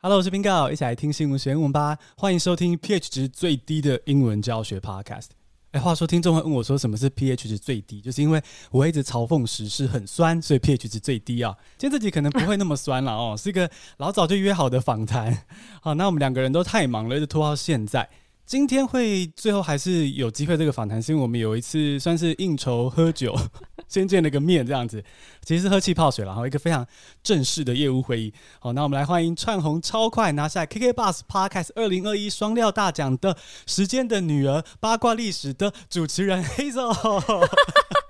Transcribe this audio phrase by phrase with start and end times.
[0.00, 1.98] Hello，我是 Bingo，一起来听新闻学英文吧。
[2.16, 5.30] 欢迎收听 pH 值最低的英文教学 Podcast。
[5.72, 8.40] 哎，话说听众会问我说什么是 pH 值最低，就是因为
[8.70, 11.52] 我一直嘲讽时事很酸，所以 pH 值最低啊。
[11.76, 15.36] 今天这集可能不会那么酸了 哦，是一个老早就约好的访谈。
[15.82, 18.08] 好，那我们两个人都太忙了，一直拖到现在。
[18.48, 23.38] 今天会最后还是有机会这个访谈，是因为我们有一次算是应酬喝酒，
[23.88, 25.04] 先见了个面这样子，
[25.44, 26.86] 其实是喝气泡水了，然后一个非常
[27.22, 28.32] 正式的业务会议。
[28.58, 37.46] 好，那我们来欢迎串红超快拿下 KK Bus Podcast 二零二一双料大奖的时间的女儿八卦历史的主持人 Hazel。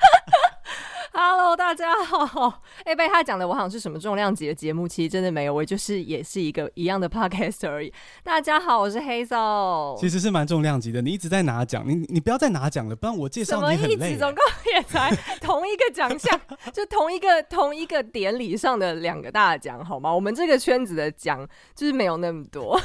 [1.13, 2.63] Hello，大家好。
[2.85, 7.93] 哎、欸，被他讲的我好像是什么重量级的节目，其实真的没有，我就是也是一个一样的 podcast 而已。
[8.23, 9.99] 大家好，我是 Hazel。
[9.99, 14.17] 其实是蛮重量级的，你一直在拿奖，你你不要再拿奖了，不然我介绍你很累。
[14.17, 14.45] 总共
[14.75, 16.39] 也才同一个奖项，
[16.73, 20.13] 就同一个同一个典礼上的两个大奖，好吗？
[20.13, 22.79] 我们这个圈子的奖就是没有那么多。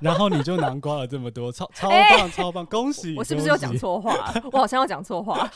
[0.00, 3.14] 然后你就南瓜了这么多，超超棒，欸、超棒，恭喜！
[3.16, 4.32] 我是不是又讲错话？
[4.52, 5.48] 我好像又讲错话。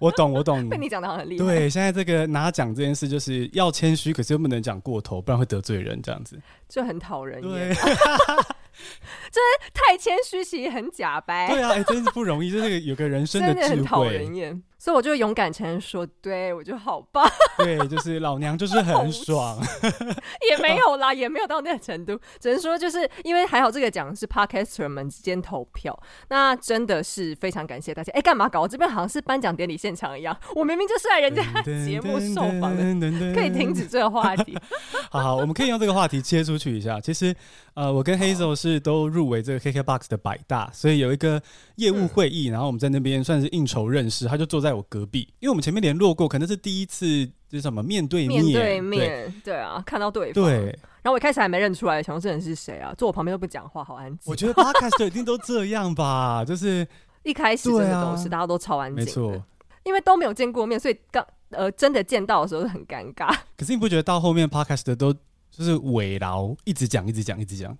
[0.00, 0.68] 我懂，我懂。
[0.68, 1.41] 被你讲的很厉害。
[1.44, 7.68] 对，现在这个拿奖这件事就是要谦虚，可是又不能讲过头，不然会得罪人，这样子就很讨人厌。
[7.68, 11.48] 对， 真的太谦虚，其实很假掰。
[11.48, 14.62] 对啊，哎、欸，真是不容易，就是有个人生的智慧，真的很讨人厌。
[14.82, 17.24] 所以我就勇敢承认说，对，我就好棒。
[17.58, 19.56] 对，就是老娘就是很爽，
[20.50, 25.96] 也没有啦，也没有到那个程度，只能说就是因为还好这个奖是 Podcaster 们之间投票，
[26.30, 28.10] 那真的是非常感谢大家。
[28.14, 28.62] 哎、欸，干嘛搞？
[28.62, 34.58] 我这边好像是颁奖典礼现场一样，我明明就是来人家节目受访的，可以停止这个话题。
[35.12, 37.00] 好好，我们可以用这个话题切出去一下。
[37.00, 37.32] 其实，
[37.74, 41.40] 呃，我跟 Hazel 是都入围这个 KKBOX 的百大，所以有一个
[41.76, 44.71] 业务会议，嗯、然后我们在那边算是应酬认识，他就坐在。
[44.72, 50.66] 在我隔壁，因为我们前面联络过，可能是第一次，就是什么面对面，面对面，对，对啊，看到对方，对。
[51.02, 52.94] 然后我一开始还没认出来，想说这人是谁啊？
[52.96, 54.18] 坐我旁边都不讲话，好安静。
[54.32, 56.86] 我觉得 Podcast 一定都这样吧， 就是
[57.22, 59.44] 一开始真的都是、啊、大家都超安静，没错，
[59.84, 63.28] 因为都没有见过面，所以刚呃真的见到的时候很尴尬。
[63.58, 65.12] 可是你不觉得到后面 Podcast 都
[65.50, 67.76] 就是围绕一直讲，一直讲，一直讲？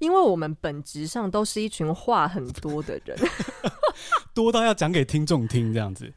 [0.00, 3.16] 因为我们本质上都是一群话很多的人，
[4.34, 6.12] 多到要讲给听众听这样子。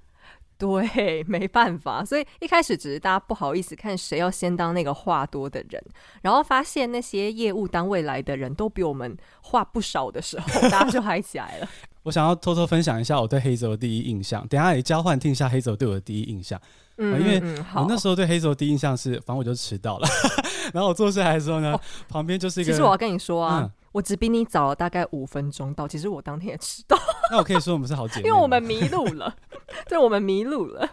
[0.59, 5.83] 对，没办法，所以一开始只是大家不好意思看谁要先当那个话多的人，
[6.21, 11.67] 然后发现那些业务单位来的人都比我们话不少的时候，大家就嗨起来了。
[12.03, 16.59] 我想要偷偷分享一下我对 Hazel 的第一印象，等下也交换听一下 Hazel 对我的第一印象。
[16.97, 17.41] 嗯，因为
[17.75, 20.07] 我那时候对 Hazel 的第一印象是，反正我就迟到了，
[20.71, 22.71] 然后我坐下来的时候呢，哦、旁边就是一个。
[22.71, 23.61] 其实我要跟你说啊。
[23.63, 26.97] 嗯我只比你早了大概五分钟到，其实我当天也迟到。
[27.31, 29.33] 那我可以说我们是好姐妹，因为我们迷路了。
[29.87, 30.85] 对，我们迷路了。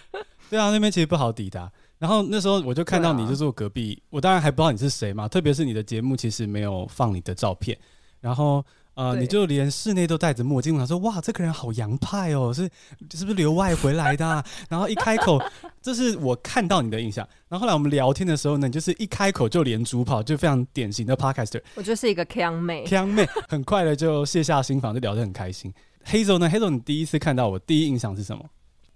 [0.50, 1.72] 对啊，那边其实不好抵达。
[1.98, 7.78] 然后那时候我就看到你就坐隔壁，啊、我当然还不知道你是谁嘛，特别是你的节目其实没有放你的照片，
[8.20, 8.62] 然后。
[8.94, 12.68] 呃，你就连室内都戴着墨镜，我想说哇，这个人好洋派哦，是
[13.14, 14.44] 是不是留外回来的啊？
[14.68, 15.40] 然后一开口，
[15.80, 17.26] 这是我看到你的印象。
[17.48, 21.62] 然后后来我们聊天的时候呢，你就是一开口就连珠炮，就非常典型的 podcaster。
[21.76, 25.72] 我就是一个锵妹，锵妹，很快的就卸下心防，就聊得很开心。
[26.04, 28.44] Hazel 呢，Hazel，你第一次看到我，第一印象是什么？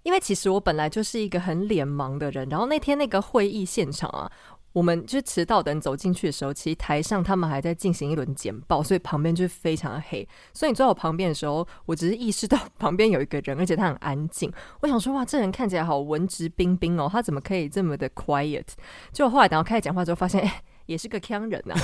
[0.03, 4.31] 因为其实我本来就是一个很脸盲的人，然后那天那个会议现场啊。
[4.75, 10.29] 我们就是迟到，等走进去的时候，其实台上他们还在进行一轮简报，所以旁边就非常的黑。
[10.53, 14.53] 所以你坐在我旁边的时候，我只是意识到 旁边有一个人，而且他很安静。
[14.81, 18.67] 我想说，哇，这人看起来好文质彬彬哦，他怎么可以这么的 quiet？
[19.13, 21.81] 就后来等到开始讲话之后，发现，哎，也是个腔人呐、啊。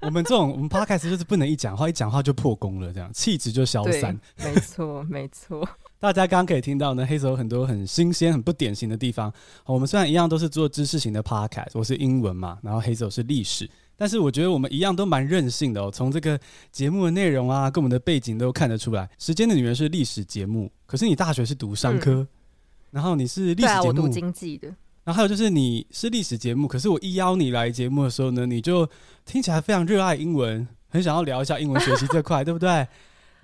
[0.00, 4.18] 我们这种我们 podcast 就是不能一讲话，一讲话就破功了，这样气质就消散。
[4.36, 5.68] 没错，没错。
[6.12, 9.32] 大家刚刚可以听到呢，Hazel 有很多很新鲜、很不典型的地方。
[9.64, 15.90] 我们虽然一样都是做知识型的 podcast，我是英文嘛，然后 Hazel 是历史，但是我觉得我们一样都蛮任性的哦。
[15.90, 16.38] 从这个
[16.70, 19.08] 节目的内容啊，跟我们的背景都看得出来。
[19.18, 22.28] 时间的女人是历史节目，可是你大学是读商科，嗯、
[22.90, 24.68] 然后你是历史节目，对啊，我读经济的。
[25.04, 28.86] 然后还有就是你是历史节目，可是我一邀你来节目的时候呢，你就
[29.24, 32.86] 听起来非常热爱英文，很想要聊一下英文学习这块， 对不对？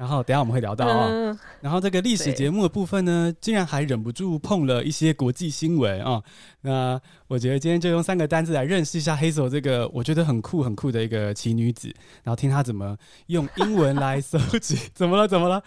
[0.01, 6.23] 然后等下我们会聊到啊，嗯、然后这个历史节目的部分呢，竟然还忍不住碰了一些国际新闻啊。
[6.63, 6.99] 那
[7.29, 11.89] 我觉得今天就用三个单字来认识一下 Hazel 这个我觉得很酷很酷的一个奇女子，
[12.23, 14.79] 然后听她怎么用英文来搜集。
[14.97, 15.29] 怎么了？
[15.29, 15.63] 怎么了？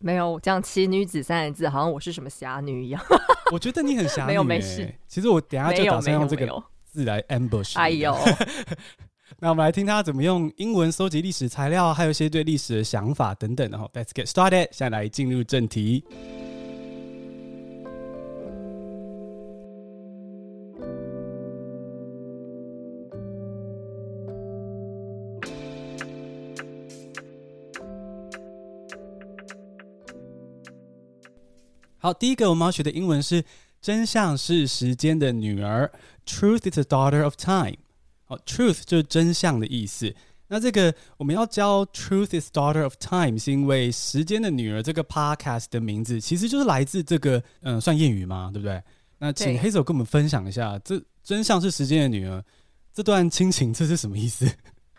[0.00, 3.00] 没有这样奇女子三个字，好像我是什么侠女一样。
[3.54, 4.26] 我觉得你很侠女、欸。
[4.26, 4.92] 没有没事。
[5.06, 6.52] 其实我等下就打算用这个
[6.84, 7.78] 字来 ambush。
[7.78, 8.12] 哎呦。
[9.44, 13.68] 那我们来听他怎么用英文搜集历史材料，还有一些对历史的想法等等。
[13.72, 16.04] 然后，Let's get started，现在来进入正题。
[31.98, 33.44] 好，第一个我们要学的英文是
[33.82, 35.90] “真相是时间的女儿
[36.24, 37.81] ”，Truth is a daughter of time。
[38.32, 40.14] 好，Truth 就是真相的意思。
[40.48, 48.50] 那这个我们要教 “Truth is daughter of time”，是因为“时间的女儿”这个 podcast 的名字其实就是来自这个，嗯，算谚语吗？
[48.50, 48.82] 对不对？
[49.18, 52.42] 那请 Hazel 跟我们分享一下，这“真相是时间的女儿”
[52.94, 54.46] 这段亲情这是什么意思？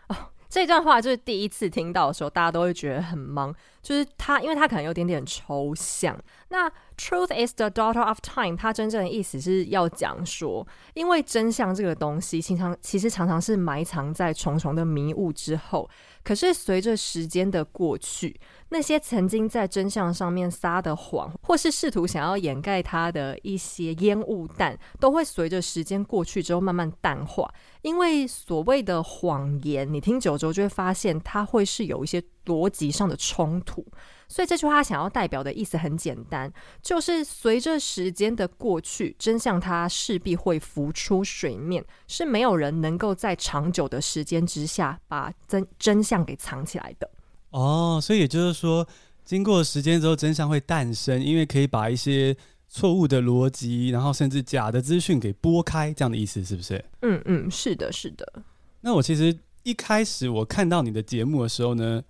[0.08, 0.16] 哦，
[0.48, 3.52] 这段话就是第一次听到的时候，大家都会觉得很懵，
[3.84, 6.18] 就是他，因为他可能有点点抽象。
[6.48, 10.64] 那 Truth is the daughter of time，它真正的意思是要讲说，
[10.94, 15.90] 因为真相这个东西，经常其实常常是埋藏在重重的迷雾之后。
[16.22, 18.38] 可是随着时间的过去，
[18.68, 27.52] 那些曾经在真相上面撒的谎，或是试图想要掩盖它的一些烟雾弹，都会随着时间过去之后慢慢淡化。
[27.82, 33.84] 因为所谓的谎言，你听久之后就会发现，它会是有一些逻辑上的冲突。
[34.26, 36.50] 所以这句话想要代表的意思很简单，
[36.82, 47.08] 就是随着时间的过去，真相它势必会浮出水面，是没有人能够在长久的时间之下把真真相给藏起来的。
[47.50, 48.84] 哦，所以也就是说，
[49.24, 52.34] 经过时间之后，真相会诞生，因为可以把一些
[52.66, 56.82] 错误的逻辑，然后甚至假的资讯给拨开，这样的意思是不是？
[57.02, 58.42] 嗯嗯，是的，是的。
[58.80, 62.02] 那我其实一开始我看到你的节目的时候呢，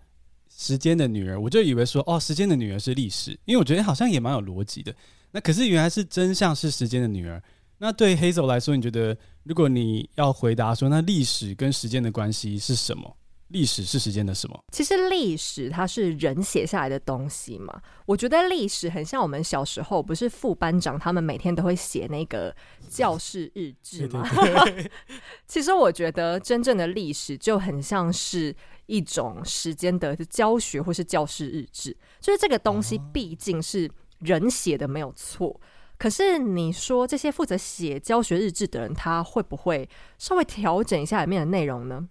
[0.57, 4.95] 时间的女儿，我就以为说，哦，时间的女儿是历史，因为我觉得好像也蛮有逻辑的。
[5.33, 7.43] 那可是原来是真相是时间的女儿。
[7.79, 13.17] 那对 Hazel 来说，你觉得如果你要回答说，那历史跟时间的关系是什么？
[13.49, 14.59] 历史是时间的什么？
[14.73, 17.83] 其实历史它是人写下来的东西嘛。
[18.07, 22.55] 我觉得历史很像我们小时候，不是副班长他们每天都会写那个
[22.89, 24.27] 教室日志吗？
[24.31, 24.91] 对对对
[25.47, 28.55] 其实我觉得真正的历史就很像是
[28.87, 33.91] 一种时间的教学或是教室日志，就是这个东西毕竟是
[34.21, 35.61] 人写的没有错。
[35.97, 39.89] 可是你说这些负责写教学日志的人，他会不会
[40.19, 42.09] 稍微调整一下里面的内容呢？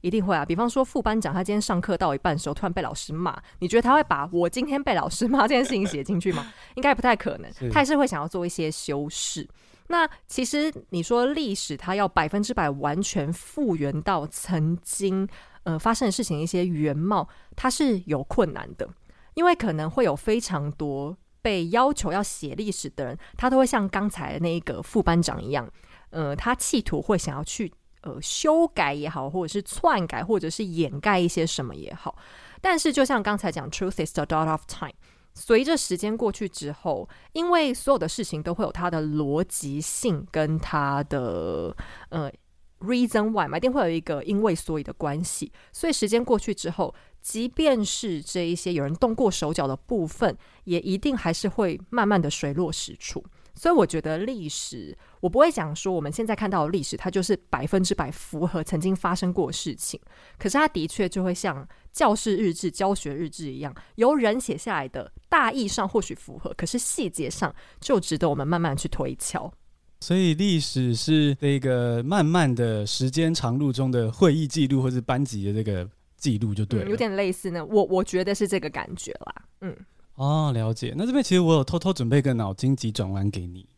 [0.00, 6.52] 一定会啊，比方说副班长他今天上课到一半的时候突然被老师骂，你觉得他会把我今天被老师骂这件事情写进去吗？
[6.76, 9.46] 应该不太可能，他还是会想要做一些修饰。
[9.88, 15.26] 那其实你说历史它要百分之百完全复原到曾经
[15.64, 18.88] 呃发生的事情一些原貌，它是有困难的，
[19.34, 25.70] 因为可能会有非常多被要求要写历史的人，他都会像刚才的那一个副班长一样，
[26.10, 27.72] 呃，他企图会想要去。
[28.02, 32.16] 呃，修改也好，或者是篡改，或者是掩盖一些什么也好，
[32.60, 34.94] 但是就像刚才讲，Truth is the dot of time。
[35.34, 41.76] 随着时间过去之后，因为所有的事情都会有它的逻辑性跟它的
[42.10, 42.30] 呃
[42.80, 45.52] reason why 嘛，一定会有一个因为所以的关系。
[45.72, 53.24] 所以时间过去之后，即便是这一些有人动过手脚的部分，也一定还是会慢慢的水落石出。
[53.54, 60.00] 所以我觉得历史，我不会讲说我们现在看到的历史，它就是百分之百符合曾经发生过的事情。
[60.38, 69.52] 可是它的确就会像教室日志、教学日志一样，由人写下来的，大意上或许符合，可是细节上就值得我们慢慢去推敲。
[70.00, 76.86] 所以历史是这个慢慢的时间长路中的会议记录，或是班级的这个记录，就对了。
[76.86, 77.64] 嗯，有点类似呢。
[77.66, 79.34] 我我觉得是这个感觉啦。
[79.60, 79.76] 嗯。
[80.14, 80.94] 哦，了解。
[80.96, 83.68] 那这边其实我有偷偷准备个脑筋急转弯给你，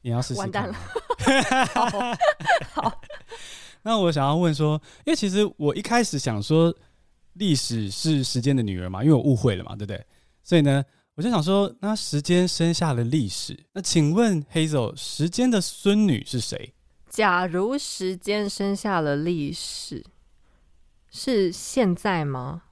[0.00, 0.40] 你要试试看。
[0.40, 0.74] 完蛋了。
[1.74, 1.88] 好。
[2.82, 3.00] 好
[3.84, 6.72] 那我想要问说，因为其实我一开始想说
[7.32, 10.04] 历史是时间的女儿嘛，因为我误会了嘛，对不对？
[10.44, 13.66] 所以呢，我就想说，那时间生下了历史。
[13.74, 16.72] 那请问 Hazel，时间的孙女是谁？
[17.10, 20.02] 假如时间生下了历史，
[21.10, 22.62] 是现在吗？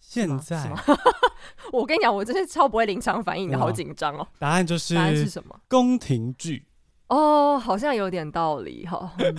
[0.00, 0.72] 现在，
[1.72, 4.26] 我跟你讲，我真是超不会临场反应的，好紧张哦。
[4.38, 5.60] 答案就是，答案是什么？
[5.68, 6.66] 宫廷剧。
[7.08, 9.36] 哦，好像有点道理哈、 嗯。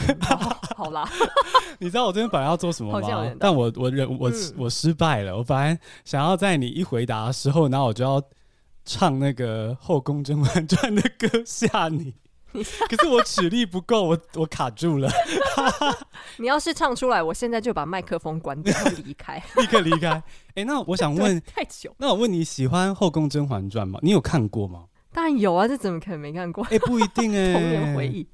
[0.76, 1.10] 好啦，
[1.80, 3.34] 你知道我这边本来要做什么吗？
[3.40, 5.36] 但我我忍我、嗯、我失败了。
[5.36, 8.22] 我本来想要在你一回答的时候，然后我就要
[8.86, 12.14] 唱那个《后宫甄嬛传》的歌吓你。
[12.56, 15.12] 可是我体力不够，我我卡住了。
[16.40, 18.74] 你要是唱出来，我现在就把麦克风关掉，
[19.06, 20.12] 离开， 立刻离开。
[20.12, 20.24] 哎、
[20.56, 21.94] 欸，那我想问，太久。
[21.98, 24.00] 那我问你喜欢《后宫甄嬛传》吗？
[24.02, 24.86] 你有看过吗？
[25.12, 26.64] 当然有啊，这怎么可能没看过？
[26.68, 28.26] 哎、欸，不一定哎、欸，童年回忆。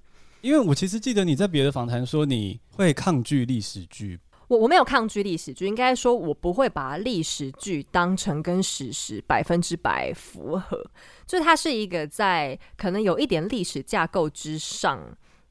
[0.42, 4.20] 因为我其实记得你在别的访谈说你会抗拒历史剧。
[4.52, 10.78] 我我没有抗拒历史剧，应该说我不会把历史剧当成跟史实百分之百符合，
[11.26, 15.00] 就是它是一个在可能有一点历史架构之上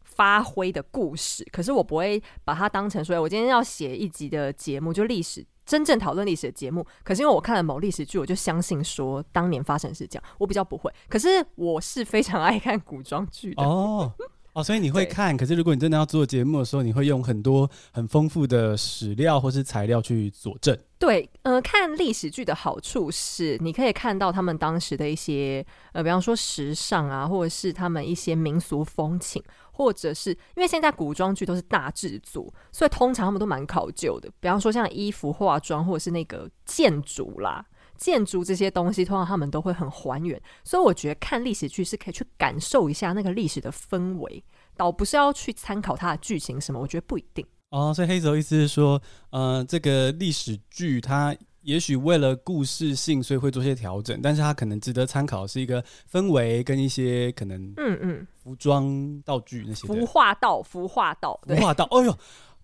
[0.02, 6.87] 发挥的故事，可是我不会把它当成说，我今天要写一集的节目，就历史真正讨论历史的节目。
[7.02, 10.25] 可是因为我看了某历史剧，我就相信说当年发生是这样。
[10.37, 14.12] 我比较不会，可是我是非常爱看古装剧的哦。
[14.61, 20.76] 哦，所以你会看，可是如果你真的要做节目的时候，你会用很多很丰富的史料或是材料去佐证。
[20.99, 34.31] 对，呃，看历史剧的好处是，你可以看到他们当时的一些，呃，比方说时尚啊，或者是他们一些民俗风情，或者是因为现在古装剧都是大制作，所以通常他们都蛮考究的。
[34.40, 37.64] 比方说像衣服、化妆，或者是那个建筑啦。
[38.00, 44.42] 建筑这些东西，通常他们都会很还原，所以我觉得看历史剧是可以去感受一下那个历史的氛围，
[44.75, 46.80] 倒不是要去参考它的剧情什么。
[46.80, 47.92] 我觉得不一定哦。
[47.95, 61.85] 所以黑泽意思是说，呃，这个历史剧它也许为了故事性，所以会做些调整，但是它可能值得参考是一个氛围跟一些可能，嗯嗯，服装道具那些服化道、服化道、服化道。
[61.90, 62.19] 哎呦。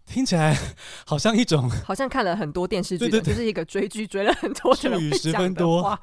[0.06, 0.56] 听起来
[1.04, 5.98] 好像一种，好像看了很多电视剧，就是一个追剧追了很多的人语十分多。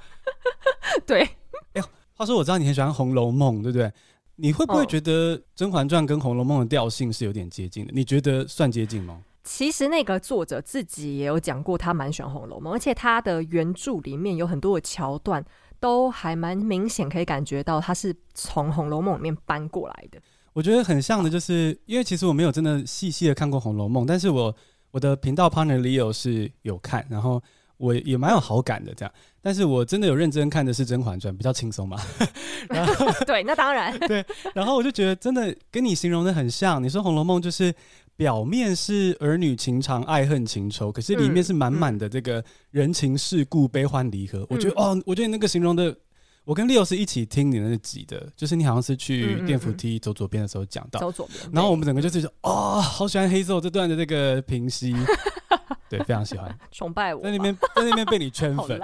[1.08, 1.84] 对，哎呦，
[2.14, 3.92] 话说我知道你很喜欢《红楼梦》，对不对？
[4.36, 7.92] 你会不会觉得《甄嬛传》跟《红楼梦》的调性是有点接近的？
[7.94, 9.22] 你觉得算接近吗？
[9.44, 15.44] 其实那个作者自己也有讲过，他蛮喜欢《红楼梦》，而且他的原著里面有很多的桥段
[15.80, 20.20] 都还蛮明显，可以感觉到他是从《红楼梦》里面搬过来的。
[20.54, 24.56] 我觉得很像的，就是因为其实我没有真的细细的看过《红楼梦》，但是我
[24.92, 27.42] 我的频道 partner Leo 是有看，然后
[27.78, 29.12] 我也蛮有好感的这样。
[29.42, 32.00] 但是我真的有认真看的是《甄嬛传》，比较轻松嘛。
[32.70, 34.24] 然后 对，那当然对。
[34.54, 36.82] 然后我就觉得真的跟你形容的很像。
[36.82, 37.74] 你说《红楼梦》就是
[38.16, 44.46] 表面是儿女情长、爱恨情仇，可是里面是满满的这个人情世故、悲欢离合。
[44.50, 45.98] 我觉得哦，我觉得那个形容的。
[46.46, 54.94] 我跟 Leo 是一起听你那集的，就是你好像是去电扶梯走左边的时候讲到，走左边，然后我们整个就是说，哦，好喜欢黑色这段的这个平息，
[55.90, 58.78] 对，非常喜欢，崇拜我，在那边在那边被你圈粉，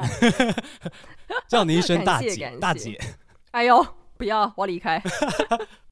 [1.49, 2.97] 叫你一声大姐， 大姐，
[3.51, 3.85] 哎呦，
[4.17, 5.01] 不要，我离开。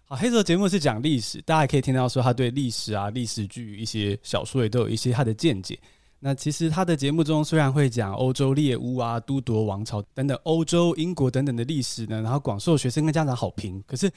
[0.05, 5.77] 好，黑色节目是讲历史，大家也可以听到说他对历史啊、历史剧一些小说也都有一些他的见解。
[6.19, 13.83] 那其实他的节目中虽然会讲欧洲猎巫啊、都铎王朝等等欧洲、英国等等的历史呢，然后广受学生跟家长好评。
[13.85, 14.11] 可是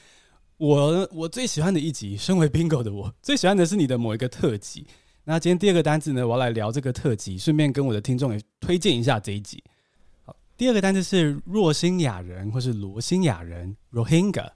[0.57, 4.85] 我我最喜欢的一集，身为 Bingo 的我最喜欢的是你的某一个特辑。
[5.23, 9.63] 那今天第二个单子呢，我要来聊这个特辑，顺便跟我的听众也推荐一下这一集。
[10.25, 14.49] 好，第二个单子是若星亚人或是罗星亚人 （Rohingya）。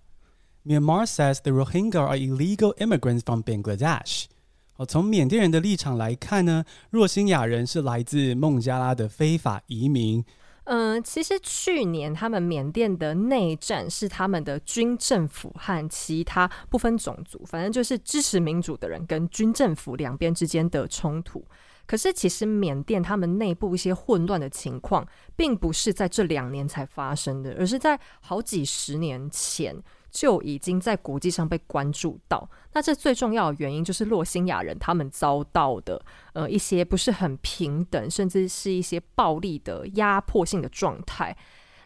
[0.65, 4.25] Myanmar says the Rohingya are illegal immigrants from Bangladesh.
[4.77, 10.24] 哦，从缅甸人的立场来看呢，若星亚人是来自孟加拉的非法移民。
[10.65, 21.46] 嗯，其实去年他们缅甸的内战是他们的军政府和其他不分种族，反正就是支持民主的人跟军政府两边之间的冲突。
[21.86, 29.75] 可是其实缅甸他们内部一些混乱的情况，并不是在这两年才发生的，而是在好几十年前。
[30.15, 32.50] 就已经在国际上被关注到。
[32.72, 41.36] 那这最重要的原因就是洛辛亚人他们遭到的呃一些不是很平等，甚至是一些暴力的压迫性的状态。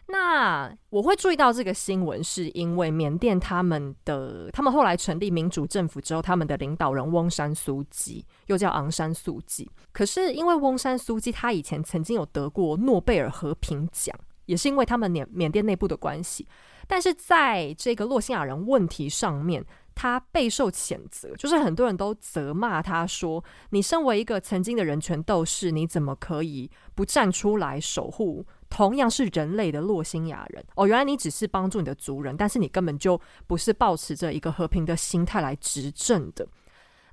[0.06, 9.68] 那我会注意到这个新闻，是因为缅甸他们的他们后来成立民主政府之后，他们的领导人翁山苏姬又叫昂山素季。
[9.90, 16.46] 可是因为翁山苏姬他以前曾经有得过诺贝尔和平奖，也是因为他们缅缅甸内部的关系。
[16.90, 30.64] 但是在这个洛辛亚人问题上面，他备受谴责，就是很多人都责骂他说：“你身为一个曾经的人权斗士，你怎么可以不站出来守护同样是人类的洛辛亚人？
[30.74, 36.44] 哦，原来你只是帮助你的族人，但是你根本就不是抱持着一个和平的心态来执政的。”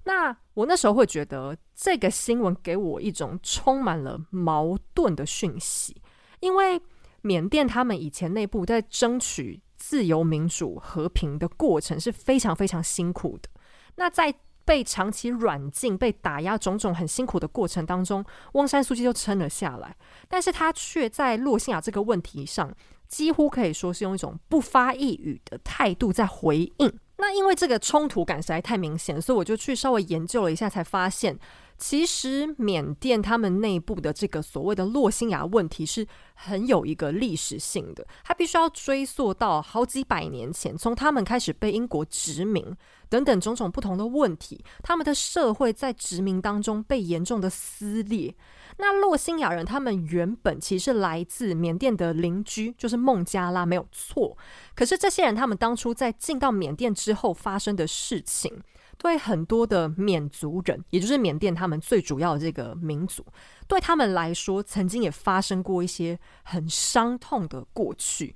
[0.05, 6.01] 那我那时候会觉得这个新闻给我一种充满了矛盾的讯息，
[6.39, 6.81] 因为
[7.21, 9.61] 缅甸他们以前内部在争取。
[9.87, 13.47] 自由、民主、和平的过程是非常非常辛苦的。
[13.95, 14.33] 那在
[14.65, 19.95] 被长期软禁、被打压种种很辛苦的过程当中，翁山书记就撑了下来。
[20.27, 22.75] 但是他却在洛辛亚这个问题上，
[23.07, 26.99] 几乎可以说是用一种不发一语的态度在回应。
[27.15, 31.39] 那因为这个冲突感实在太明显，所以我就去稍微研究了一下，才发现。
[31.77, 42.75] 其实缅甸他们内部的这个所谓的洛辛亚问题是很有一个历史性的，它必须要追溯到好几百年前，从他们开始被英国殖民
[43.09, 48.35] 等等种种不同的问题，他们的社会在殖民当中被严重的撕裂。
[48.79, 54.37] 那洛辛亚人他们原本其实来自缅甸的邻居，就是孟加拉，没有错。
[54.75, 58.61] 可是这些人他们当初在进到缅甸之后发生的事情。
[58.97, 63.25] 对很多的缅族人，也就是缅甸他们最主要的这个民族，
[63.67, 68.35] 对他们来说，曾经也发生过一些很伤痛的过去。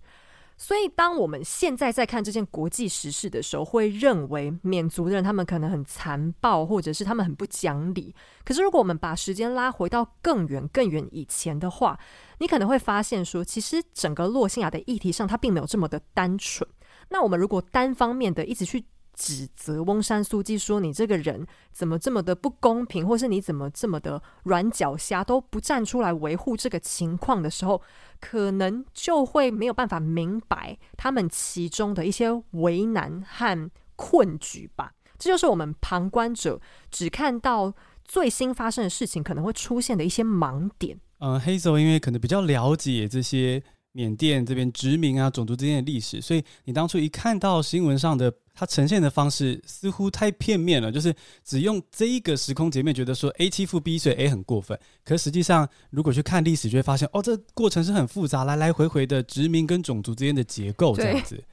[0.58, 8.14] 所以，当我们现在在看这件国际时事的时候，会认为缅族的人他们可能很残暴，或者是他们很不讲理。
[8.46, 12.00] 可是，如果我们把时间拉回到更远、更远以前的话，
[12.38, 16.70] 你可能会发现说，其实整个洛辛亚的议题上，它并没有这么的单纯。
[17.10, 18.86] 那我们如果单方面的一直去
[19.24, 27.80] 指责翁山苏姬说，你这个人怎么这么的不公平，或是你怎么这么的软脚虾，都不站出来维护这个情况的时候，
[28.20, 34.92] 可能就会没有办法明白他们其中的一些为难和困局吧。
[35.20, 36.60] 这就是我们旁观者
[36.90, 37.72] 只看到
[38.04, 41.00] 最新发生的事情可能会出现的一些盲点。
[41.20, 43.62] 嗯黑泽因为可能比较了解这些。
[43.94, 54.80] 缅甸这边殖民啊，种族之间的历史，所以你当初一看到新闻上的它呈现的方式，似乎太片面了，就是只用这一个时空截面，觉得说 A 欺负 B，所以 A 很过分。
[55.04, 61.44] 可实际上，如果去看历史，就会发现哦，这过程是很复杂，来来回回的殖民跟种族之间的结构这样子。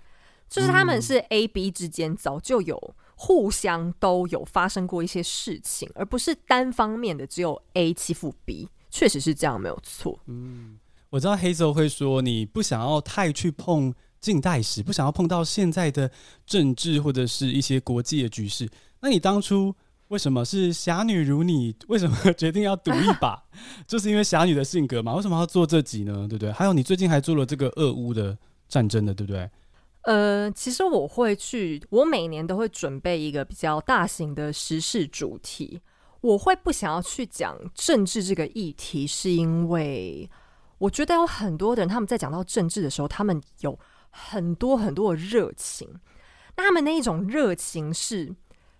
[0.48, 10.20] 就是他们是 A、B 之间早就有互相都有发生过一些事情，而不是单方面的只有 A 欺负 B，确实是这样，没有错。
[10.26, 10.78] 嗯。
[11.10, 16.10] 我知道黑泽会说，你不想要太去碰近代史，不想要碰到现在的
[16.44, 18.68] 政治或者是一些国际的局势。
[19.00, 19.74] 那你当初
[20.08, 21.74] 为什么是侠女如你？
[21.86, 23.42] 为什么决定要赌一把？
[23.88, 25.14] 就是因为侠女的性格嘛？
[25.14, 26.26] 为什么要做这集呢？
[26.28, 26.52] 对不对？
[26.52, 28.36] 还有你最近还做了这个俄乌的
[28.68, 29.48] 战争的，对不对？
[30.02, 35.80] 呃，其实我会去，我每年都会准备一个比较大型的时事主题。
[36.20, 40.28] 我会不想要去讲政治这个议题，是因为。
[40.78, 43.78] 我觉得有很多的人，他们在讲到政治的时候，他们有
[44.10, 45.88] 很多很多的热情。
[46.56, 48.34] 那他们那一种热情是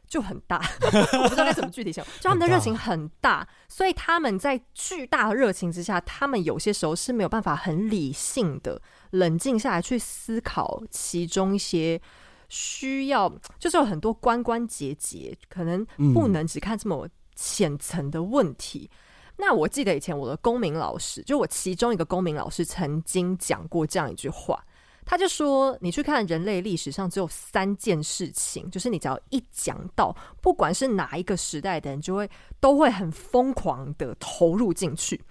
[0.07, 0.61] 就很大，
[1.23, 2.05] 我不知道该怎么具体讲。
[2.21, 12.01] 就他们的热情很大，所以他们在巨大的热情之下，他们有些时候是没有办法很理性的冷静下来去思考其中一些
[12.49, 18.91] 需要，就是有很多关关节节，可能不能只看这么浅层的问题。
[18.93, 18.99] 嗯
[19.41, 24.63] 那我记得以前我的公民老师，就我其中一个公民老师曾经讲过这样一句话，
[25.07, 35.23] 他就说：“你去看人类历史上只有三件事情，就是你只要一讲到，不管是哪一个时代的人，就会都会很疯狂的投入进去。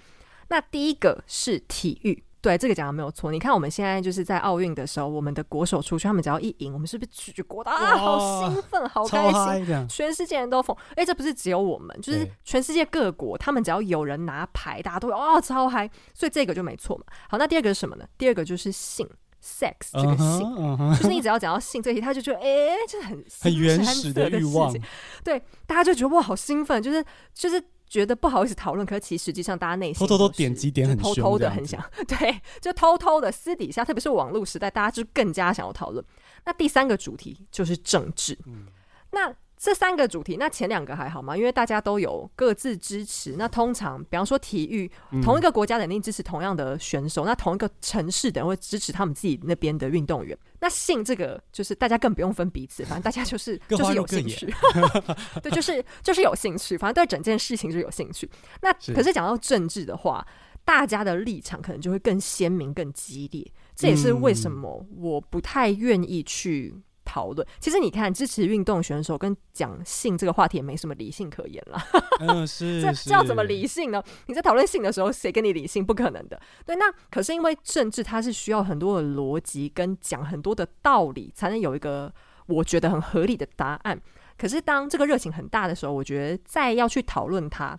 [0.47, 3.29] 那第一个是体育。”对，这个讲的没有错。
[3.29, 7.97] 你看我们现在就是在奥运的时候，我们的国手出去，他们只要一赢，我们是不是举国大啊？
[7.97, 9.29] 好兴奋，好开
[9.65, 10.73] 心，全世界人都疯。
[10.95, 15.89] 哎，这不是只有我们，就是全世界各国，他们只要有人拿牌，大家都会哦超嗨。
[16.13, 17.03] 所以这个就没错嘛。
[17.29, 18.05] 好，那第二个是什么呢？
[18.17, 19.05] 第二个就是性
[19.43, 20.97] ，sex 这个性，uh huh, uh huh.
[20.97, 24.73] 就是你只要讲到性这些，他就觉得哎，这很很原始的欲望。
[25.21, 27.61] 对，大家就觉得哇，好兴奋，就是就是。
[27.87, 36.03] 觉得不好意思讨论，可是其实实际上大家内心偷偷都点击点很偷偷的很想， 对，就偷偷的私底下，特别是网络时代，大家就更加想要讨论。
[36.45, 38.65] 那第三个主题就是政治，嗯，
[39.11, 39.33] 那。
[39.57, 41.35] 这三个主题，那前两个还好吗？
[41.35, 43.35] 因为大家都有各自支持。
[43.37, 44.89] 那通常，比方说体育，
[45.23, 50.37] 同一个国家肯定支持同样的选手，嗯、那同一个城市的人会支持他们自己那边的运动员。
[50.59, 54.53] 那性这个，就是大家更不用分彼此，反正大家就是 就是有兴趣，
[55.41, 58.29] 对，就是就是有兴趣，反正对整件事情就有兴趣。
[58.61, 60.23] 那可是讲到政治的话，
[60.63, 63.43] 大家的立场可能就会更鲜明、更激烈。
[63.75, 66.75] 这也是为什么我不太愿意去。
[67.17, 71.81] 讨论，其实你看，支持运动选手跟讲性这个话题也没什么理性可言了。
[72.19, 74.03] 嗯， 是，这这要怎么理性呢？
[74.27, 75.83] 你在讨论性的时候，谁跟你理性？
[75.83, 76.39] 不可能的。
[76.63, 82.13] 对，那可是因为政治它是需要很多的逻辑跟讲很多的道理，才能有一个
[82.45, 83.99] 我觉得很合理的答案。
[84.37, 87.75] 可是当这个热情很大的时候，我觉得再要去讨论它，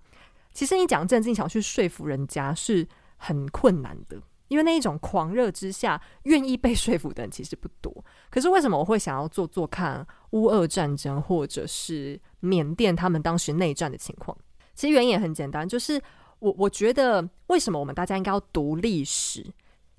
[0.52, 4.20] 其实你讲政治，你想去说服人家是很困难的。
[4.48, 8.04] 因为那一种狂热之下，愿意被说服的人其实不多。
[8.30, 14.36] 可是为什么我会想要做做看乌俄战争，或者是缅甸他们当时内战的情况？
[14.74, 16.00] 其实原因也很简单，就是
[16.38, 19.44] 我我觉得为什么我们大家应该要读历史？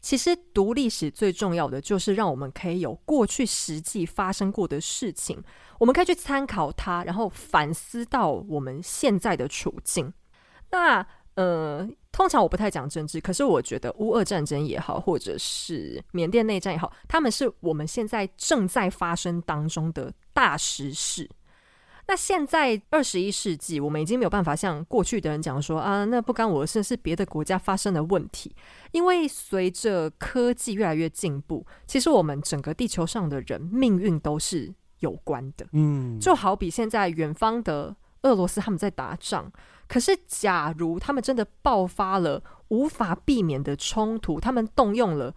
[0.02, 5.44] 其实读历史最重要的就是让我们可以有过去实际发生过的事情，
[5.78, 10.14] 我们可以去参考它，然后反思到我们现在的处境。
[10.72, 11.06] 那
[11.42, 11.90] 呃。
[12.12, 21.30] 通常我不太讲政治，可是我觉得乌俄战争也好，或者是缅甸内战也好，他们是我们现在正在发生当中的大时事。
[22.08, 28.54] 那现在二十一世纪，我们已经没有办法像过去的人讲说啊，那不干我的事，是别的国家发生的问题。
[28.92, 35.66] 因为随着科技越来越进步，其实我们整个地球上的人命运都是有关的。
[35.72, 39.50] 嗯，就好比现在远方的俄罗斯他们在打仗，
[39.90, 45.36] 可是假如他们真的爆发了无法避免的冲突，他们动用了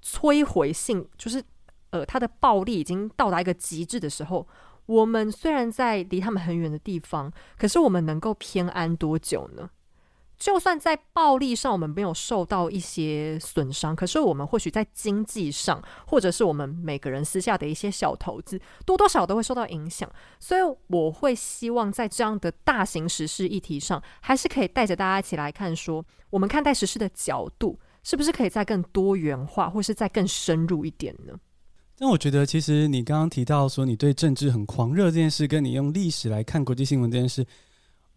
[0.00, 1.42] 摧毁性，就是
[1.90, 4.46] 呃，他的暴力已经到达一个极致的时候，
[4.84, 9.70] 我们虽然在离他们很远的地方，可是我们能够偏安多久呢？
[10.38, 20.06] 就算在暴力上我们没有受到一些损伤，可是我们或许在经济上，或者是我们每个人私下的一些小投资，多多少少都会受到影响。
[20.38, 31.32] 所以我会希望在这样的大型时事议题上，还是可以带着大家一起来看说，说我们看待时事的角度是不是可以再更多元化，或是再更深入一点呢？
[31.96, 37.46] 但我觉得，其实你刚刚提到说你对政治很狂热这件事，跟你用历史来看国际新闻这件事，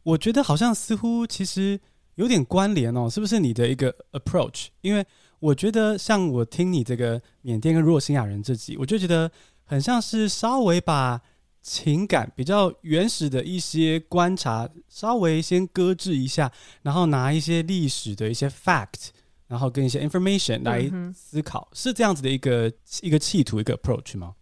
[0.03, 1.79] 我觉得好像似乎其实。
[2.19, 4.67] 有点关联哦，是不是你的一个 approach？
[4.81, 5.05] 因为
[5.39, 9.31] 我觉得，像我听你这个缅甸跟若星亚人这集，我就觉得
[9.63, 11.21] 很像是稍微把
[11.61, 16.51] 情感比较原始的一些观察稍微先搁置一下，
[16.81, 19.11] 然后拿一些历史的一些 fact，
[19.47, 22.69] 然后跟一些 information 来思考，嗯、是这样子的一个
[23.01, 24.35] 一个企图一个 approach 吗？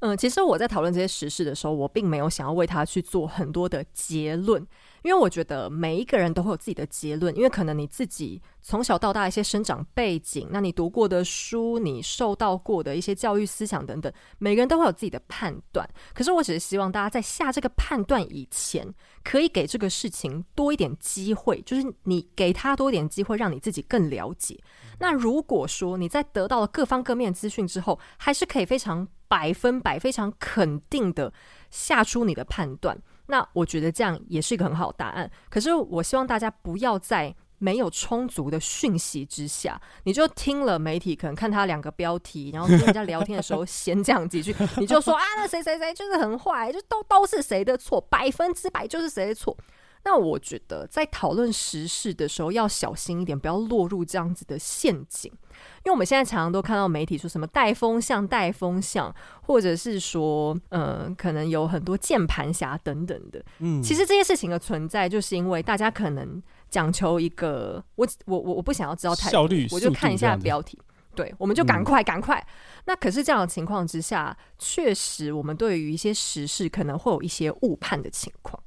[0.00, 4.66] 嗯，其实我在讨论这些时事的时候，我并没有想要为他去做很多的结论。
[5.02, 15.88] 因为我觉得每一个人都会有自己的结论，因为可能你自己从小到大一些生长背景，那你读过的书，你受到过的一些教育思想等等，每个人都会有自己的判断。
[16.14, 24.58] 可是我只是希望大家在下这个判断以前，可以给这个事情多一点机会，就是你给他多一点机会，让你自己更了解。
[24.98, 31.32] 那如果说你在得到了各方各面资讯之后，还是可以非常百分百、非常肯定的
[31.70, 33.00] 下出你的判断。
[33.30, 35.30] 那我觉得这样也是一个很好的答案。
[35.48, 49.56] 可是我希望大家不要在没有充足的讯息之下，你就听了媒体可能看他两个标题，然后跟人家聊天的时候 先讲几句，你就说啊，那谁谁谁就是很坏，就都都是谁的错，百分之百就是谁的错。
[50.02, 55.30] 那我觉得在讨论时事的时候要小心一点，不要落入这样子的陷阱。
[55.30, 63.44] 因为我们现在常常都看到媒体说什么带风向、带风向，或者是说，呃，可能有很多键盘侠等等的。
[63.58, 70.78] 嗯，其实这些事情的存在，就是因为大家可能讲求一个，我我我我不想要知道效率，我就看一下标题，
[71.14, 72.38] 对，我们就赶快赶快。
[72.38, 72.48] 嗯，
[72.86, 78.62] 那可是这样的情况之下，确实我们对于一些时事可能会有一些误判的情况。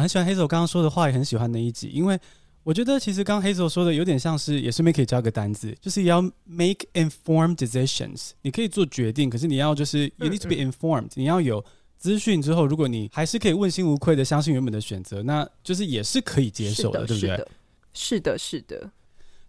[0.00, 2.18] 很喜欢 Hazel 刚刚说的话，也很喜欢那一集，因为
[2.62, 8.30] 我觉得其实刚 Hazel 说的有点像是，也是没可以教个单字，就是要 make informed decisions。
[8.42, 11.64] 你可以做决定，可是你要就是 you need to be informed，嗯嗯，你要有
[11.96, 17.48] 资讯之后，如果你还是可以问心无愧的相信原本的选择，那就是也是可以接受的，的对不对？
[17.94, 18.90] 是的，是的。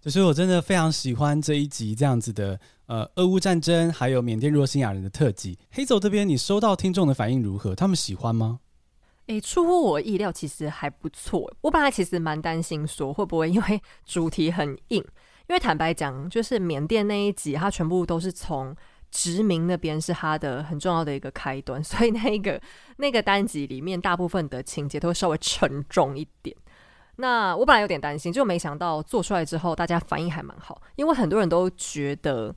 [0.05, 5.57] 所以我真的非常喜欢这一集这样子的，呃，俄乌战争还有缅甸若星亚人的特辑。
[5.75, 7.75] Hazel 这边你收到听众的反应如何？
[7.75, 8.59] 他们喜欢吗？
[9.29, 11.53] 诶，出乎我意料，其实还不错。
[11.61, 14.97] 我本来其实蛮担心说会不会因为 主题很硬，
[15.47, 18.75] 因为坦白讲，就是缅甸那一集，它全部都是从
[19.11, 22.59] 殖民那边是它的很重要的一个开端， 所以那一个
[22.97, 26.55] 那个单集里面大部分的情节都会稍微沉重一点。
[27.17, 32.55] 那我本来有点担心，就没想到做出来之后，大家反应还蛮好，因为很多人都觉得。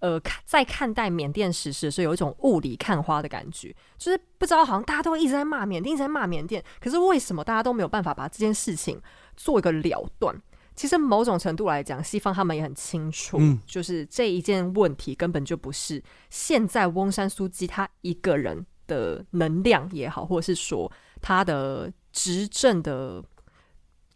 [0.00, 9.00] 呃，看在看待缅甸时事的时候，有一种雾里看花的感觉，就是不知道，好像大家都一直在骂缅甸，一直在骂缅甸，可是为什么大家都没有办法把这件事情
[9.36, 10.34] 做一个了断？
[10.74, 23.22] 其实某种程度来讲，西方他们也很清楚，嗯，就是这一件问题根本就不是现在翁山苏姬他一个人的能量也好，或者是说他的执政的。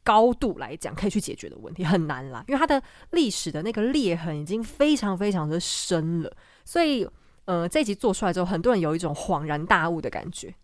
[0.04, 6.30] 高度来讲，可以去解决的问题很难啦，因为它的历史的那个裂痕已经非常非常的深了，
[6.64, 7.08] 所以
[7.46, 10.54] 呃，这一集做出来之后，很多人有一种恍然大悟的感觉。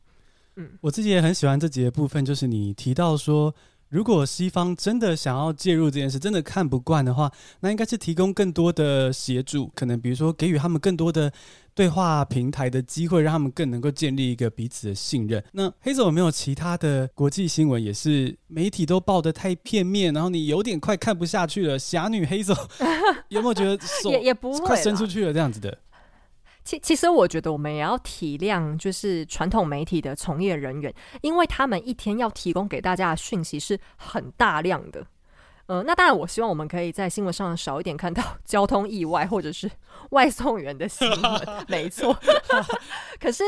[0.56, 3.52] 嗯，我自己也很喜欢这集的部分，就是你提到说。
[3.90, 11.32] 如果西方真的想要介入这件事，真的看不惯的话，那应该是提供更多的协助，可能比如说给予他们更多的
[11.74, 15.42] 对话平台的机会，让他们更能够建立一个彼此的信任。
[15.52, 21.76] 那 Hazel 有没有其他的国际新闻也是媒体都报的太片面，然后你有点快看不下去了？
[21.76, 22.56] 侠女 Hazel
[23.28, 25.76] 有没有觉得手也也不会快伸出去了这样子的？
[26.64, 35.04] 其其实我觉得我们也要体谅，就是传统媒体的从业人员，因为他们一天要提供给大家的讯息是很大量的。
[35.66, 39.70] 呃，那当然，我希望我们可以在新闻上少一点看到 交通意外或者是
[40.10, 42.16] 外送员的新闻， 没错。
[43.20, 43.44] 可是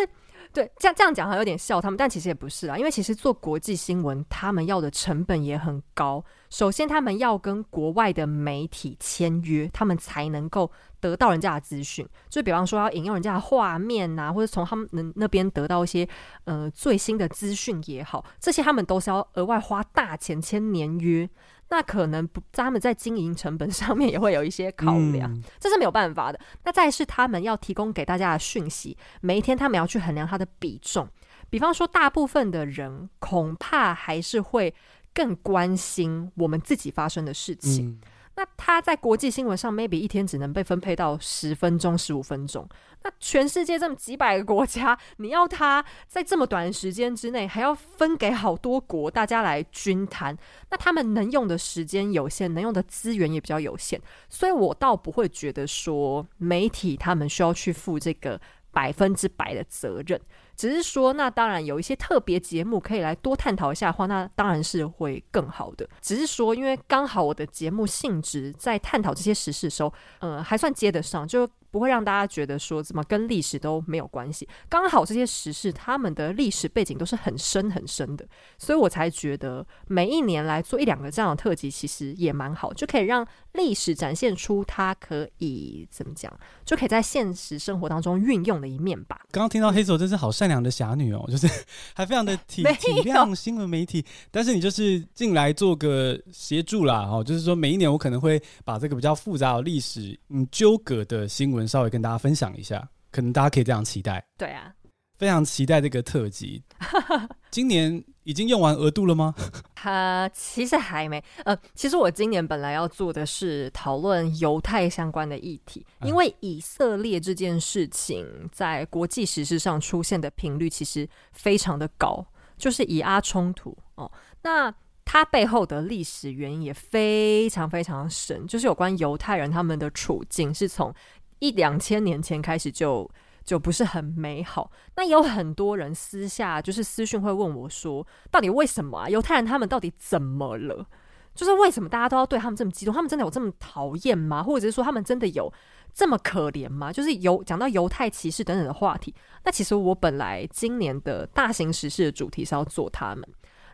[0.53, 6.23] 对，这样这样讲还有点笑他们，但其实也不是啊，因为其实做国际新闻，他们要的成本也很高。
[6.51, 12.07] 首先，他们要跟国外的媒体签约，他们才能够得到人家的资讯。
[12.29, 16.07] 就比方说，要引用人家的画面啊，或者从他们那那边得到一些
[16.45, 21.29] 呃最新的资讯也好，这些他们都是要额外花大钱签年约。
[21.73, 26.39] 那可能不，他们在经营成本上面也会有一些考量，嗯、这是没有办法的。
[26.65, 31.09] 那再是他们要提供给大家的讯息，每一天他们要去衡量它的比重。
[31.49, 34.75] 比方说，大部分的人恐怕还是会
[35.15, 37.89] 更关心我们自己发生的事情。
[37.89, 38.01] 嗯
[38.35, 42.67] 那他在国际新闻上，maybe 一天只能被分配到十分钟、十五分钟。
[43.05, 50.37] 那全世界这么几百个国家，你要他在这么短的时间之内，还要分给好多国大家来均摊，
[50.71, 54.01] 那他们能用的时间有限，能用的资源也比较有限。
[54.29, 58.41] 所以我倒不会觉得说媒体他们需要去负这个
[58.71, 60.19] 百分之百的责任。
[60.57, 65.89] 只是说，那当然有一些特别节目可以来多探讨一下的话，那当然是会更好的。
[66.01, 71.49] 只是说，因为刚好我的节目性质在探讨这些时事的时候，嗯，还算接得上，就。
[71.73, 74.47] 不会让大家觉得说怎么跟历史都没有关系。
[74.69, 78.25] 刚好这些时事，他们的历史背景都是很深很深的，
[78.59, 86.31] 所以我才觉得每一年来做一两个这样的特辑，其实也蛮好，就可以让历史展现出它可以怎么讲，
[86.63, 89.23] 就可以在现实生活当中运用的一面吧。
[89.31, 91.49] 刚刚听到黑手真是好善良的侠女哦， 就是
[91.95, 101.62] 还非常的体体谅新闻媒体，但是你就是进来做个协助啦，哦，就是说每一年我可能会把这个比较复杂的历史嗯纠葛的新闻。
[101.67, 104.25] 稍微跟大家分享一下，可能大家可以这样期待。
[104.37, 104.73] 对啊，
[105.19, 106.63] 非常期待这个特辑。
[107.51, 109.35] 今年已经用完额度了吗？
[109.85, 111.23] 呃，其实还没。
[111.45, 122.25] 呃，其实我今年本来要做的是讨论犹太相关的议题，因为以色列这件事情在国际时事上出现的频率其实非常的高，
[122.57, 124.11] 就是以阿冲突哦。
[124.43, 124.73] 那
[125.05, 130.95] 它背后的历史原因也非常非常深，就是有关犹太人他们的处境是从。
[131.43, 133.11] 一两千年前开始就
[133.45, 134.71] 就不是很美好。
[134.95, 139.09] 那有很多人私下就是私讯会问我说，到底为什么啊？
[139.09, 140.87] 犹太人他们到底怎么了？
[141.35, 142.95] 就是为什么大家都要对他们这么激动？
[142.95, 144.41] 他们真的有这么讨厌吗？
[144.41, 145.53] 或者是说他们真的有
[145.93, 146.93] 这么可怜吗？
[146.93, 149.13] 就是有讲到犹太歧视等等的话题。
[149.45, 153.29] 那其实我本来今年的大型时事的主题是要做他们。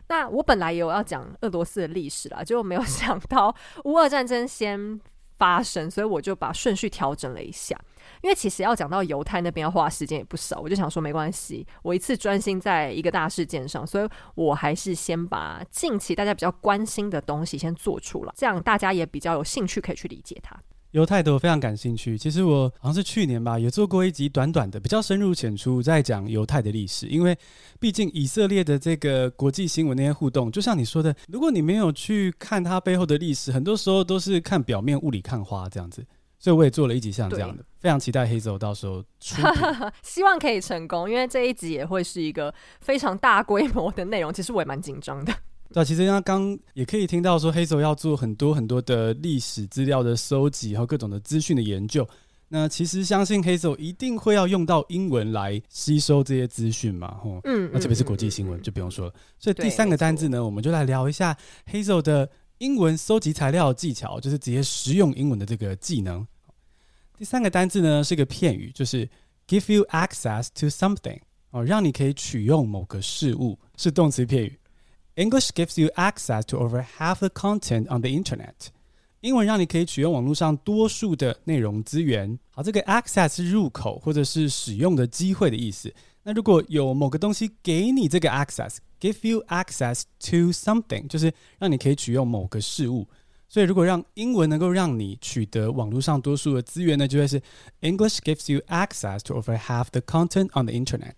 [0.07, 4.99] 那我本来也有要讲俄罗斯的历史啦，结果没有 想到乌俄战争先
[5.39, 7.75] 发生，所以我就把顺序调整了一下，
[8.21, 20.55] 因为其实要讲到犹太那边要花时间也不少，我就想说没关系，我一次专心在一个大事件上，所以我还是先把近期大家比较关心的东西先做出来，这样大家也比较有兴趣可以去理解它。
[20.91, 27.05] 犹太的我非常感兴趣，其实我好像是去年吧，也做过一集短短的，比较深入浅出，在讲犹太的历史。
[27.05, 27.37] 因为
[27.79, 36.03] 毕竟以色列的这个国际新闻那些互动，就像你说的，如果你没有去看它背后的历史，很多时候都是看表面，雾里看花这样子。
[36.39, 39.41] 所以我也做了一集像这样的，非常期待 Hazel 到时候出，
[40.01, 45.33] 希望可以成功，因为这一集也会是一个非常大规模的内容，其实我也蛮紧张的。
[45.71, 52.07] 对，其实刚刚也可以听到说，Hazel 要做很多很多的历史资料的收集，和各种的资讯的研究。
[52.47, 57.39] 那其实相信 Hazel 一定会要用到英文来吸收这些资讯嘛，吼。
[57.43, 57.69] 嗯。
[57.71, 59.13] 那特别是国际新闻、嗯、就不用说了。
[59.37, 61.37] 所以第三个单字呢，我们就来聊一下
[61.71, 62.27] Hazel 的
[62.57, 66.25] 英文搜集材料技巧，就是直接实用英文的这个技能。
[67.15, 69.07] 第三个单字呢是个片语，就是
[69.47, 71.19] give you access to something
[71.51, 74.59] 哦，让你可以取用某个事物，是动词片语。
[75.18, 78.68] English gives you access to over half the content on the internet。
[79.20, 82.38] 英文让你可以取用网络上多数的内容资源。
[82.50, 85.94] 好，这个 access 是入口或者是使用的机会的意思。
[86.24, 93.08] 那如果有某个东西给你这个 access，give you access to something，就是让你可以取用某个事物。
[93.48, 97.40] 所以如果让英文能够让你取得网络上多数的资源呢，就会是
[97.80, 101.14] English gives you access to over half the content on the internet。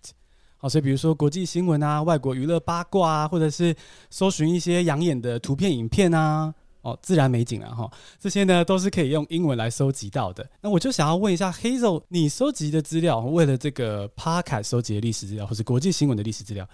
[0.62, 3.74] 好，所以比如说国际新闻啊、外国娱乐八卦啊，或者是
[4.10, 10.48] 搜寻一些养眼的图片、影片啊，哦，自然美景啊，哈，这些呢都是可以用英文来收集到的。
[10.60, 16.64] 那我就想要问一下 Hazel，你收集的资料，为了这个 Podcast 收集的历史资料，或是国际新闻的历史资料，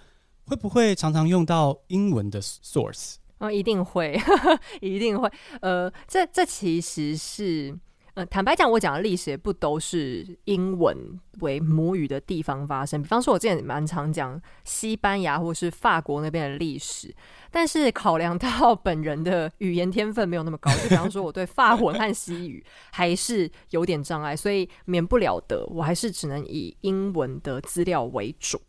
[0.45, 3.15] 会不会常常用到英文的 source？
[3.39, 4.15] 哦，一定会，
[4.81, 5.27] 一定会。
[5.61, 7.75] 呃，这这其实是。
[8.15, 10.97] 呃，坦白讲，我讲的历史也不都是英文
[11.41, 13.01] 为母语的地方发生。
[13.01, 17.13] 比方说，我之前蛮常讲西班牙或是法国那边的历史，
[17.51, 28.59] 但是考量到本人的语言天分没有那么高，就比方说我对法文和西语还是有点障碍，所以免不了的，我还是只能以英文的资料为主。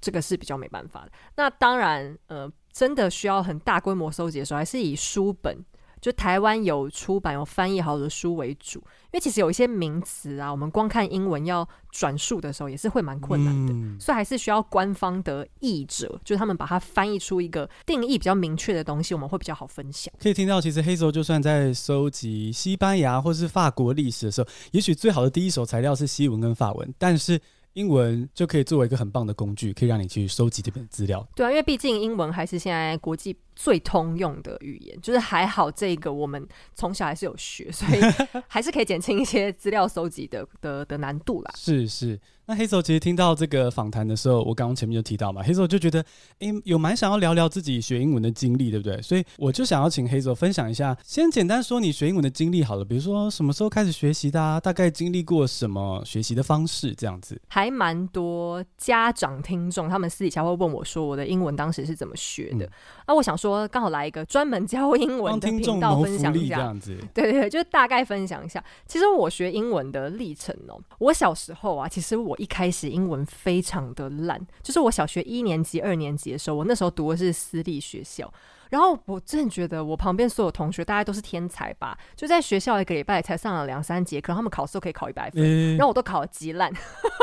[0.00, 1.12] 这个是比较没办法的。
[1.36, 5.64] 那当然，呃，真的需要很大规模收集的时候，还是以书本。
[6.04, 20.12] 就台湾有出版有翻译好的书为主，因为其实有一些名词啊，我们光看英文要转述的时候也是会蛮困难的，嗯、所以还是需要官方的译者，就是他们把它翻译出一个定义比较明确的东西，我们会比较好分享。
[20.20, 27.40] 可以听到，其实 Hazel 就算在收集西班牙或是法国历史的时候，也许最好的第一手材料是西文跟法文，但是。
[27.74, 31.26] 英文就可以作为一个很棒的工具，可以让你去收集这本资料。
[31.34, 38.00] 对啊，因为毕竟英文还是现在国际最通用的语言，就是还好这个我们从小还是有学，所以
[38.48, 41.52] 还是可以减轻一些资料搜集的的的难度啦。
[41.56, 42.20] 是是。
[42.46, 46.04] 那 Hazel 其实听到这个访谈的时候，我刚刚前面就提到嘛，Hazel 就觉得，
[46.40, 49.00] 哎，有蛮想要聊聊自己学英文的经历，对不对？
[49.00, 57.40] 所以我就想要请 Hazel 分享一下，先简单说你学英文的经历好了，比如说什么时候开始学习的啊，大概经历过什么学习的方式，这样子。
[57.48, 62.66] 还蛮多家长听众，他们私底下会问我说，我的英文当时是怎么学的？
[62.66, 62.70] 嗯、
[63.06, 66.96] 啊，我想说，刚好来一个专门教英文的频道分享一下，这样子。
[67.12, 68.62] 对对对，就是大概分享一下。
[68.86, 72.34] 其实我学英文的历程哦，我小时候啊，其实我。
[72.44, 78.30] 一开始英文非常的烂，就是我小学一年级、二年级的时候，我那时候读的是私立学校，
[78.74, 86.72] 然后我真的觉得我旁边所有同学大家都是天才吧，就在学校一个礼拜才上了两三节课，他们考试都可以考一百分，欸、然后我都考得极烂，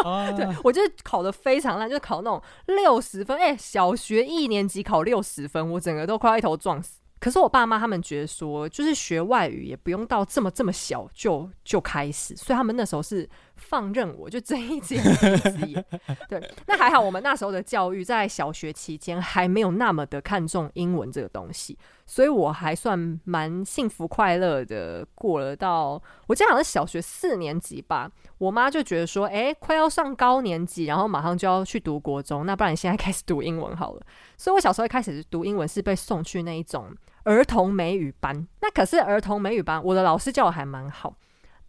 [0.06, 7.02] 啊、 对我就是考的非常烂，就是考那种六十分，哎、欸，小学一年级考六十分，我整个都快要一头撞死。
[7.20, 13.30] 可是我爸妈他们觉得说，就是学外语也不用到这么这么小就就开始，所以他们那时候是
[13.62, 15.86] 放任我就睁一只眼闭一只眼。
[16.28, 28.12] 对，那还好，我们那时候的教育在小学期间还没有那么的看重英文这个东西，所以我还算蛮幸福快乐的过了到我记得好像是小学四年级吧。
[28.38, 34.02] 我妈就觉得说，哎、欸，快要上高年级，然后马上就要去读国中，那不然你现在开始读英文好了。
[34.38, 36.94] 所以我小时候一开始读英文是被送去那一种。
[37.24, 41.16] 儿童美语班，那可是儿童美语班，我的老师教我还蛮好。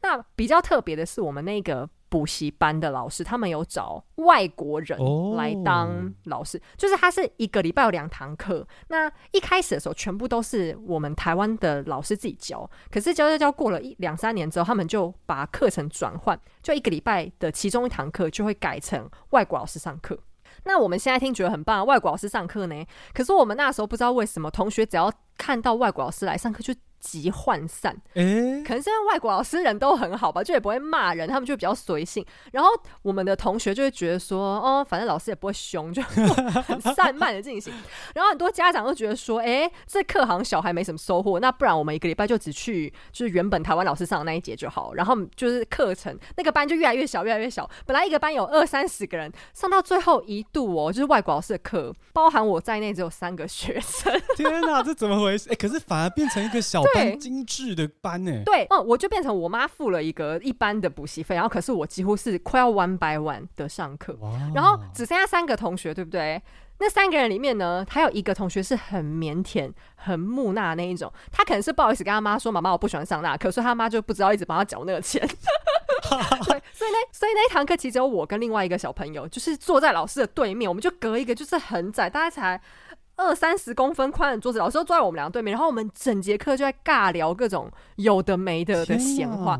[0.02, 4.98] 那比较特别的是，我们那个补习班的老师，他们有找外国人
[5.36, 8.66] 来当老师，就是他是一个礼拜有两堂课。
[8.88, 20.18] 那一开始的时候，全部都是我们台湾的老师自己教，可是教教教过了一两三年之后，他们就把课程转换，就一个礼拜的其中一堂课就会改成外国老师上课。
[20.64, 22.84] 那我们现在听觉得很棒，外国老师上课呢，
[23.14, 32.24] 可是我们那时候不知道为什么，同学只要看到外国老师来上课就即涣散，可能是因为外国老师人都很好吧，就也不会骂人，他们就比较随性。
[32.52, 32.70] 然后
[33.02, 36.00] 我们的同学就会觉得说，哦，反正老师也不会凶，就
[36.64, 37.74] 很散漫的进行。
[38.14, 44.94] 然后很多家长都觉得说，哎、欸，这课好像小孩没什么收获，那不然我们一个礼拜就只去就是原本台湾老师上的那一节就好。
[44.94, 47.68] 然后就是课程那个班就越来越小，越来越小。
[47.84, 54.12] 本来一个班有二三十个人，上到最后一度哦，就是外国老师的课，包含我在内只有三个学生。
[54.38, 55.48] 天哪，这怎么回事？
[55.48, 56.80] 哎、欸，可是反而变成一个小。
[56.94, 58.42] 对，精致的班呢？
[58.44, 64.18] 对，哦，我就变成我妈付了一个一般的补习费，然后可是我几乎是快要 one by one 的上课，
[64.54, 66.42] 然后只剩下三个同学，对不对？
[66.78, 75.20] 那三个人里面呢，还有一个同学是很腼腆、很木讷那一种，他可能是不好意思跟他妈说：“妈妈，我不喜欢上那课。”所以他妈就不知道一直帮他缴那个钱。
[75.24, 75.30] 对，
[76.74, 82.60] 所以呢，所以那一堂课其实只有我跟另外一个小朋友，就是坐在老师的对面，我们就隔一个就是很窄，大概才。
[83.16, 89.58] 二三十公分宽的桌子，老师都坐在我们两个对面，然后我们整节课就在尬聊各种有的没的的闲话。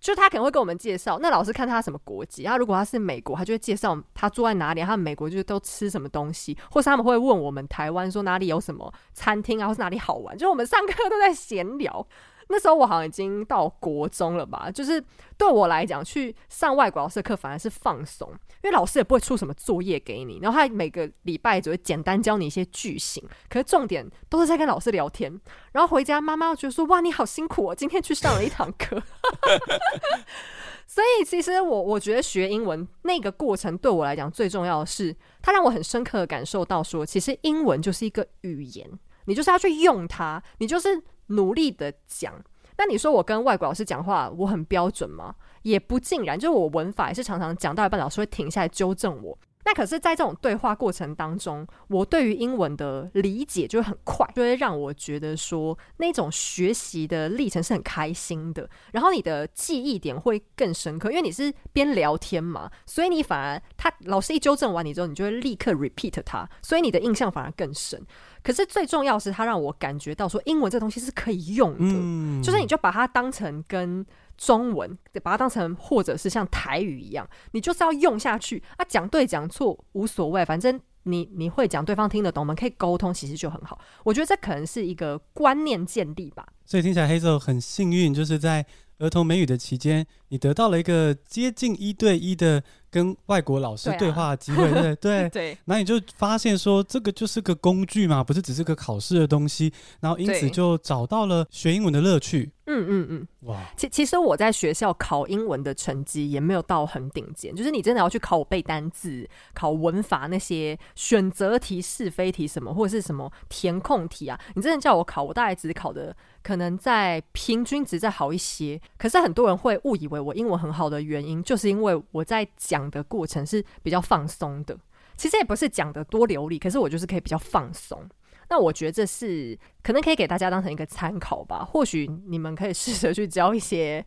[0.00, 12.06] 就他可能会跟我们介绍，那老师看他什么国籍，他如果他是美国，他就会介绍他住在哪里，他们美国就是都吃什么东西，或是他们会问我们台湾说哪里有什么餐厅啊，或是哪里好玩，就是我们上课都在闲聊。
[12.48, 15.02] 那时候我好像已经到国中了吧，就是
[15.36, 18.28] 对我来讲，去上外国老师的课反而是放松，
[18.62, 25.40] 因为老师也不会出什么作业给你，然后他每个礼拜只会简单教你一些句型，可是重点都是在跟老师聊天，
[25.72, 29.02] 然后回家妈妈觉得说，哇，你好辛苦哦，今天去上了一堂课。
[30.86, 38.88] 所以其实我我觉得学英文那个过程对我来讲最重要的是，它让我很深刻的感受到说，其实英文就是一个语言，
[39.24, 41.02] 你就是要去用它，你就是。
[41.28, 42.34] 努力的讲，
[42.76, 45.34] 那你说我跟外国老师讲话，我很标准吗？
[45.62, 49.38] 也不尽然，就是我文法也是常常讲到一半，老师会停下来纠正我。
[49.66, 58.68] 那可是，在这种对话过程当中，我对于英文的理解就会很快，就会让我觉得说，那种学习的历程是很开心的。
[58.92, 68.06] 然后你的记忆点会更深刻，因为你是边聊天嘛，所以你反而他老师一纠正完你之后，你就会立刻 repeat 他，所以你的印象反而更深。
[68.44, 74.04] 可是最重要是，它让我感觉到说，英文这东西是可以用的，嗯、就是你就把它当成跟
[74.36, 83.78] 中文，把它当成或者是像台语一样，你就是要用下去啊，讲对讲错无所谓，反正你你会讲，对方听得懂，我们可以沟通，其实就很好。
[84.04, 86.46] 我觉得这可能是一个观念建立吧。
[86.66, 88.66] 所以听起来 Hazel 很幸运，就是在
[88.98, 94.96] 儿童美语的期间，你得到了一个接近一对一的跟外国老师对话的机会，对、啊、 对？
[94.96, 102.50] 对，对，然后你就发现说，这个就是个工具嘛，不是只是个考试的东西，然后因此就找到了学英文的乐趣。
[102.66, 118.80] 嗯嗯嗯，哇，其其实我在学校考英文的成绩也没有到很顶尖，就是你真的要去考我背单字、考文法那些选择题、是非题什么，或者是什么填空题啊，你真的叫我考，我大概只考的可能在平均值再好一些。
[118.96, 124.76] 可是很多人会误以为我英文很好的原因，就是因为我在讲的过程是比较放松的。
[125.16, 128.04] 其实也不是讲的多流利，可是我就是可以比较放松。
[128.50, 131.64] 那我觉得这是可能可以给大家当成一个参考吧。
[131.64, 134.04] 或许你们可以试着去交一些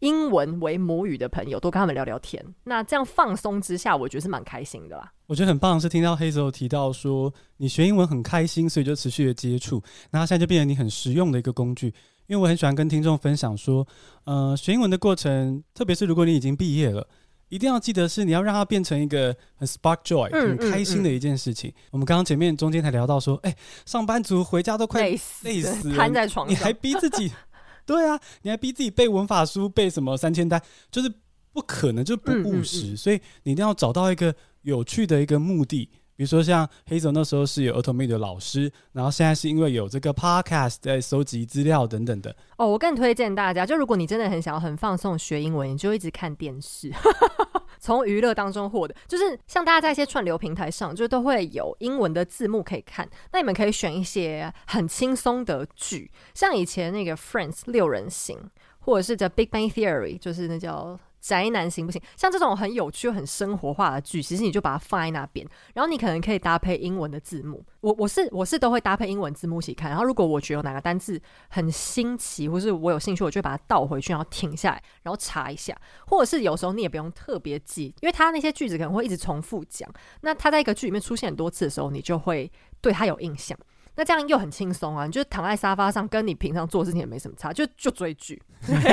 [0.00, 2.44] 英文为母语的朋友，多跟他们聊聊天。
[2.64, 5.12] 那这样放松之下，我觉得是蛮开心的啦。
[5.26, 9.82] 我觉得很棒，是听到黑泽提到说你学英文很开心，所以就持续的接触。
[10.10, 11.92] 那现在就变成你很实用的一个工具。
[12.28, 13.86] 因为我很喜欢跟听众分享说，
[14.24, 17.06] 呃，学英文的过程，特别是如果你已经毕业了。
[17.50, 21.70] 一定要记得是你要让它变成一个很 spark joy、嗯、很开心的一件事情。
[21.70, 23.56] 嗯嗯、我们刚刚前面中间才聊到说，哎、欸，
[23.86, 27.32] 上班族回家都快累死，累死，瘫在床上，你还逼自己，
[27.86, 31.10] 对啊，你还逼自己背文法书，背什么三千单，就是
[31.50, 32.94] 不可能，就是不务实。
[32.94, 35.88] 所以你一定要找到一个有趣的一个目的。
[36.18, 42.34] 比如说像 Hazel 那时候是有儿童美语的老师，然后现在是因为有这个 podcast 在收集资料等等的。
[42.56, 46.92] 哦，我更推荐大家，就如果你真的很想要很放松学英文，你就一直看电视，
[47.78, 48.92] 从娱乐当中获得。
[49.06, 53.08] 就是像大家在一些串流平台上，就都会有英文的字幕可以看。
[53.32, 58.36] 那你们可以选一些很轻松的剧，像以前那个 Friends 六人行，
[58.80, 60.98] 或者是 The Big Bang Theory，就是那叫。
[61.28, 62.00] 宅男行不行？
[62.16, 67.62] 像这种很有趣、很生活化的剧，其实你就把它放在那边，然后你可能可以搭配英文的字幕。
[67.82, 69.90] 我我是我是都会搭配英文字幕一起看。
[69.90, 71.20] 然后如果我觉得哪个单字
[71.50, 75.78] 很新奇，或是我有兴趣，我就把它倒回去，然后停下来，然后查一下。
[76.06, 79.86] 或者是有时候你也不用特别记，因为它那些句子可能会一直重复讲。
[80.22, 82.50] 那它在一个剧里面出现很多次的时候，你就会
[82.80, 83.58] 对它有印象。
[83.98, 85.06] 那这样又很轻松啊！
[85.06, 88.40] 你就躺在沙发上，跟你平常做事情也没什么差，就就追剧，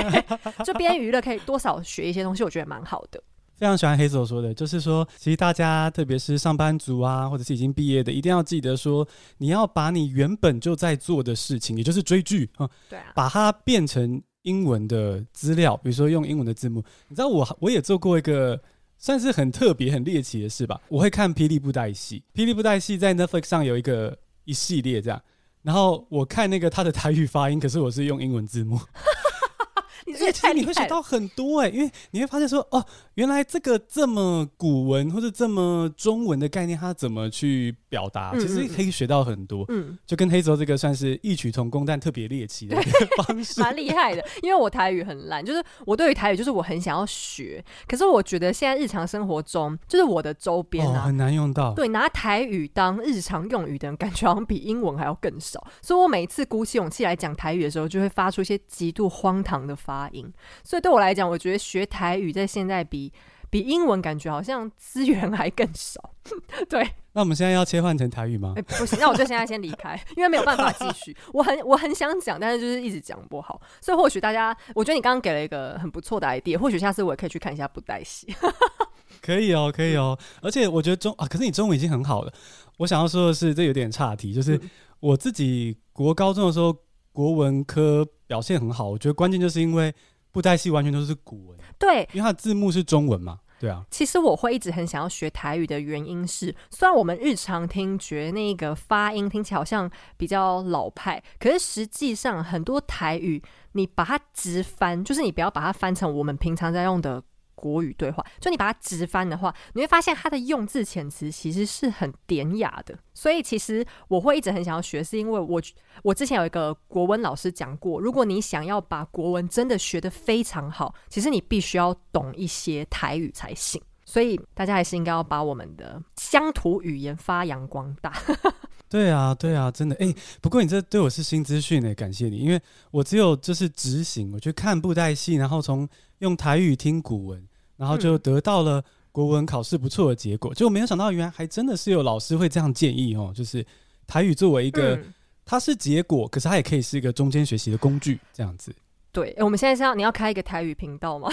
[0.65, 3.21] 就边娱乐可以多少学一些东西，我觉得蛮好的。
[3.53, 16.83] 非常喜欢 Hazel 说的，就是说，其实大家特别是上班族啊，或者是已经毕业的，一定要记得说，你要把你原本就在做的事情，也就是追剧啊，对啊，把它变成英文的资料，比如说用英文的字幕。
[17.09, 18.59] 你知道我我也做过一个
[18.97, 20.81] 算是很特别、很猎奇的事吧？
[20.87, 24.17] 我会看《霹雳布袋戏》，《霹雳布袋戏》在 Netflix 上有一个。
[24.45, 25.21] 一系列这样，
[25.61, 28.79] 然后我看那个他的台语发音，可是我是用英文字幕。
[30.07, 32.85] 你这其实你会学到很多哎、欸，因为你会发现说哦，
[33.15, 38.33] 原来这个这么古文或者这么中文的概念，它怎么去表达？
[38.37, 39.65] 其实可以学到很多。
[39.69, 44.23] 嗯，就跟 Hazel 这个算是异曲同工，但特别猎奇的一个方式，蛮厉害的。
[44.43, 51.73] 因为我台语很烂，就是我对于台语就是我很想要学，可是我觉得现在日常生活中，就是我的周边啊、哦、很难用到。
[51.73, 55.65] 对，拿台语当日常用语的人，感觉好像比英文还要更少。
[55.81, 60.29] 所以我每一次鼓起勇气来讲台语的时候，就会发出一些极度荒唐的发发音，
[60.63, 63.04] 所以对我来讲，我觉得学台语在现在比
[63.49, 66.11] 比英文感觉好像资源还更少。
[66.69, 68.53] 对，那我们现在要切换成台语吗？
[68.55, 71.15] 欸，不行，那我就现在先离开，因为没有办法继续。
[71.31, 73.61] 我很我很想讲，但是就是一直讲不好。
[73.79, 78.27] 所以或许大家，我觉得你刚刚给了一个很不错的 idea，或许下次我也可以去看一下布袋戏。
[79.21, 80.17] 可以哦，可以哦。
[80.41, 82.33] 而且我觉得中啊，可是你中文已经很好了。
[82.77, 84.59] 我想要说的是，这有点岔题，就是
[84.99, 86.75] 我自己国高中的时候。
[87.15, 89.95] 国文科表现很好，我觉得关键就是因为
[90.35, 93.85] 布袋戏完全都是古文，对，因为它的字幕是中文嘛，对啊。
[93.89, 107.23] 其实我会一直很想要学台语的原因是，虽然我们日常听觉那个发音听起来好像比较老派，可是实际上很多台语你把它直翻，就是你不要把它翻成我们平常在用的。
[107.55, 112.97] 国语对话，就你把它直翻的话，你会发现它的用字遣词其实是很典雅的。
[113.13, 115.61] 所以其实我会一直很想要学，是因为我
[116.03, 123.81] 我之前有一个国文老师讲过，如果你想要把国文真的学得非常好，其实你必须要懂一些台语才行。
[124.05, 128.13] 所以大家还是应该要把我们的乡土语言发扬光大。
[128.87, 129.95] 对啊，对啊，真的。
[129.99, 135.87] 哎，不过你这对我是新资讯呢，感谢你，因为我只有就是执行，我去看布袋戏，然后从。
[136.19, 137.45] 用台语听古文，
[137.75, 138.81] 然后就得到了
[139.11, 140.53] 国文考试不错的结果。
[140.53, 143.63] 结果没有想到，原来还真的是有老师会这样建议哦，就是
[144.07, 144.97] 台语作为一个，
[145.43, 148.73] 它是结果，可是它也可以是一个中间学习的工具，这样子。
[149.11, 151.29] 对，我们现在是要你要开一个台语频道吗？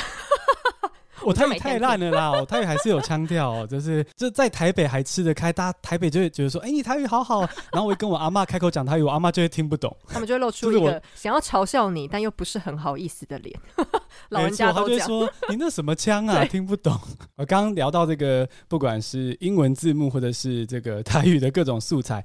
[1.27, 7.41] 我台语太烂了啦，我台语还是有腔调哦，就是就在台北还吃得开，大家台北就会觉得说，哎、欸，你台语好好。
[7.73, 13.59] 然后我一跟我阿妈开口讲台语，我阿妈就会听不懂，他们就会露出一个想要嘲笑你，但又不是很好意思的脸。
[14.31, 16.99] 老人家都这样说，你那什么腔啊，听不懂。
[17.37, 22.25] 我刚刚聊到这个，不管是英文字幕或者是这个台语的各种素材。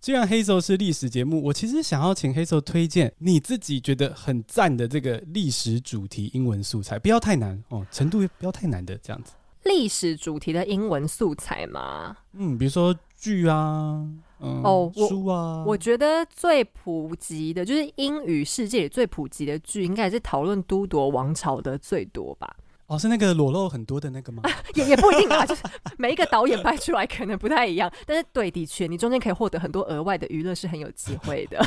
[0.00, 9.32] 既然黑手是历史节目，我其实想要请黑手推荐你自己觉得很赞的这个历史主题英文素材，不要太难哦，程度不要太难的这样子。
[9.64, 12.16] 历史主题的英文素材吗？
[12.34, 14.06] 嗯，比如说剧啊，
[14.38, 15.64] 嗯、哦，书啊。
[15.66, 22.56] 我觉得最普及的就是英语世界里最普及的剧，应该是讨论都铎王朝的最多吧。
[22.86, 24.42] 哦，是那个裸露很多的那个吗？
[24.48, 25.62] 啊、也也不一定啊，就是
[25.98, 31.60] 每一个导演拍出来可能不太一样，但是对，的确，你中间可以获得很多额外的娱乐，是很有机会的。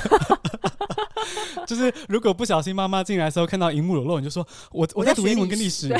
[1.68, 5.94] 就是如果不小心妈妈进来的时候看到荧幕裸露，你就说我我在读英文跟历史。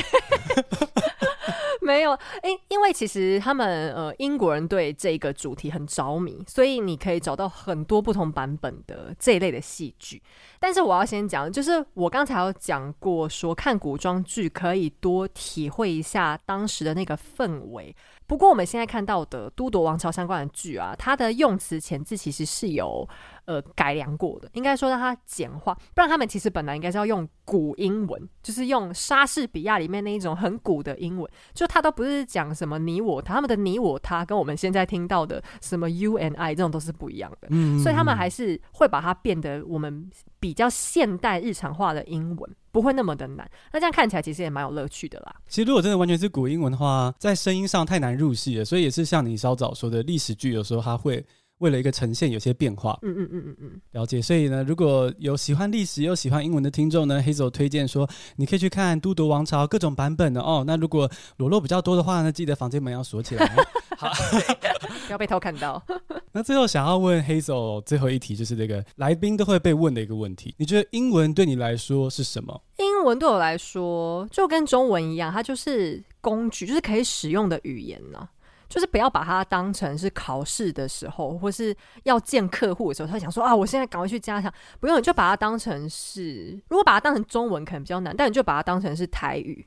[1.90, 10.22] 没有，因因为其实他们呃英国人对这个主题很着迷，所以你可以找到很多不同版本的这一类的戏剧。
[10.60, 17.94] 但是我要先讲，就是我刚才有讲过，说看古装剧可以多体会一下当时的那个氛围。
[18.26, 23.08] 不过我们现在看到的都铎王朝相关的剧啊，它的用词遣字其实是有
[23.50, 42.56] 呃改良过的，应该说让它简化，不然他们其实本来应该是要用古英文，就是用莎士比亚里面那一种很古的英文，就他都不是讲什么你我他，他们的你我他跟我们现在听到的什么 you and I 这种都是不一样的，嗯，所以他们还是会把它变得我们比较现代日常化的英文。
[42.72, 45.34] 不会那么的难，那这样看起来其实也蛮有乐趣的啦。
[45.48, 51.26] 其实如果真的完全是古英文的话，在声音上太难入戏了，所以也是像你稍早说的历史剧，有时候它会
[51.60, 52.98] 为了一个呈现有些变化。
[53.02, 54.20] 嗯嗯嗯嗯嗯，了解。
[54.20, 60.64] 所以呢，如果有喜欢历史又喜欢英文的听众呢，Hazel 推荐说你可以去看《都铎王朝》各种版本的哦。
[60.66, 63.46] 那如果裸露比较多的话呢，记得房间门要锁起来。
[63.96, 64.10] 好，
[65.06, 65.82] 不要被偷看到。
[66.32, 72.58] 那最后想要问 Hazel 最后一题，就是这个来宾都会被问的一个问题：你觉得英文对你来说是什么？
[72.78, 78.28] 英文对我来说就跟中文一样，它就是工具，就是可以使用的语言呢、啊。
[78.70, 84.50] 就是不要把它当成是考试的时候，或是要见客户的时候，他想说啊，我现在赶快去加强。
[84.78, 89.66] 不用，你就把它当成是，如果把它当成中文可能比较难，但你就把它当成是台语。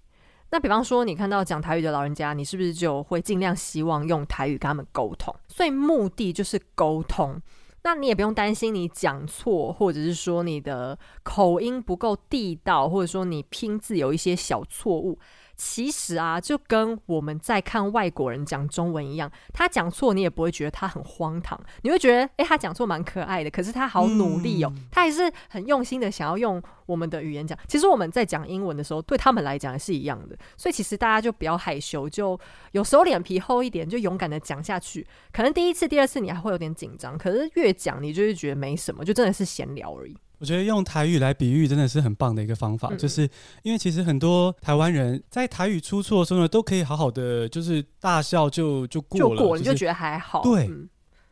[0.52, 5.36] 那比方说，你看到讲台语的老人家，你是不是就会尽量希望用台语跟他们沟通？
[5.50, 7.42] 所以目的就是沟通。
[7.86, 15.20] 那你也不用担心你讲错，或者是说你的口音不够地道，或者说你拼字有一些小错误。
[15.66, 23.50] 其实啊，就跟我们在看外国人讲中文一样，他讲错你也不会觉得他很荒唐，你会觉得哎，他讲错蛮可爱的。
[23.50, 27.58] 可是他好努力哦，嗯、他还是很用心的想要用我们的语言讲。
[27.66, 30.38] 其实我们在讲英文的时候，对他们来讲也是一样的。
[30.58, 32.38] 所以其实大家就不要害羞，就
[32.74, 35.08] 有时候脸皮厚一点，就勇敢的讲下去。
[35.32, 40.16] 可能第一次、第二次你还会有点紧张，可是越讲你就会觉得没什么，就真的是闲聊而已。
[40.44, 43.22] 我觉得用台语来比喻真的是很棒的一个方法，嗯、就是
[43.62, 50.44] 因为其实很多台湾人在台语出错的时候呢，都可以好好的就是大笑就就过了，就过了，你就觉得还好。
[50.44, 50.90] 对、嗯、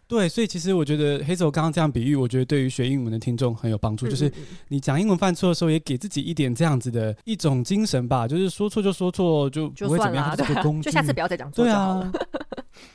[0.07, 4.07] 对，所以其实我觉得 Hazel 刚刚这样比喻，我觉得对于学英文的听众很有帮助。
[4.07, 4.31] 嗯、就是
[4.69, 12.09] 你讲英文犯错的时候，也给自己一点这样子的一种精神吧，就是说错就说错，就不会怎么样，就工具，就下次不要再讲错就好了。
[12.09, 12.27] 对啊，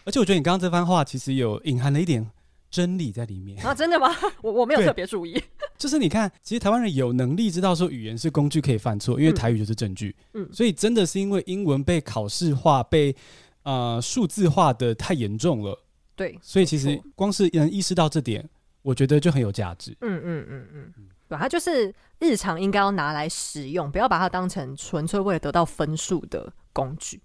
[0.07, 2.27] 而且我觉得你刚刚这番话其实有隐含了一点。
[2.71, 3.75] 真理在里面啊？
[3.75, 4.15] 真的吗？
[4.43, 5.43] 我我没有特别注意。
[5.79, 10.15] 就是你看，其实台湾人有能力知道说语言是工具可以犯错，因为台语就是证据。
[10.35, 13.15] 嗯，所以真的是因为英文被考试化、被
[13.63, 15.79] 呃数字化的太严重了。
[16.15, 18.49] 对，所以其实光是能意识到这点，
[18.83, 19.97] 我觉得就很有价值。
[20.01, 20.93] 嗯嗯嗯嗯，
[21.29, 27.21] 对，它就是日常应该要拿来使用，不要把它当成纯粹为了得到分数的工具。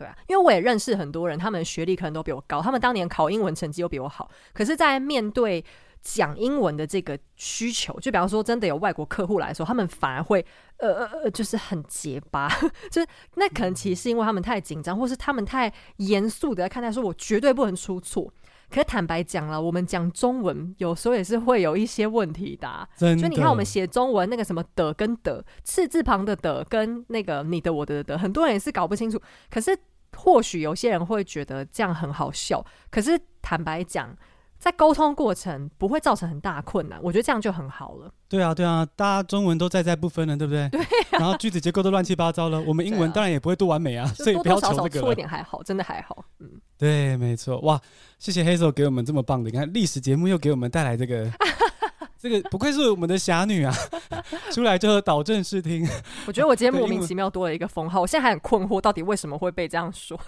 [0.00, 5.62] 对啊，因为我也认识很多人，他们学历可能都比我高，他们当年考英文成绩又比我好，可是，在面对
[6.00, 10.42] 讲英文的这个需求，就比方说真的有外国客户来说，他们反而会
[10.78, 12.48] 呃呃呃，就是很结巴，
[12.90, 18.32] 就是那可能其实是因为他们太紧张，或是他们太严肃的在看待，说我绝对不能出错。
[18.70, 22.88] 可坦白讲了，我们讲中文有时候也是会有一些问题的啊。
[22.96, 23.22] 真的。
[23.22, 29.20] 就你看我们写中文那个什么的跟的，赤字旁的的跟那个你的我的的，很多人也是搞不清楚。
[29.50, 29.76] 可是
[30.16, 32.64] 或许有些人会觉得这样很好笑。
[32.90, 34.16] 可是坦白讲，
[34.60, 38.12] 在沟通过程不会造成很大困难，我觉得这样就很好了。
[38.28, 40.68] 对啊，对啊，大家中文都在在不分了，对不对？
[40.68, 40.86] 对啊。
[41.12, 44.76] 然后句子结构都乱七八糟了，我们英文当然也不会多完美啊，所以不要求这个。
[44.76, 46.22] 多多少少错一点还好，真的还好。
[46.40, 47.58] 嗯，对，没错。
[47.60, 47.80] 哇，
[48.18, 51.26] 谢谢 Hazel 给我们这么棒的，你看历史节目又给我们带来这个
[52.20, 53.74] 这个不愧是我们的侠女啊，
[54.52, 55.88] 出来就导正视听。
[56.26, 60.20] 我觉得我今天莫名其妙多了一个封号，我现在还很困惑，到底为什么会被这样说？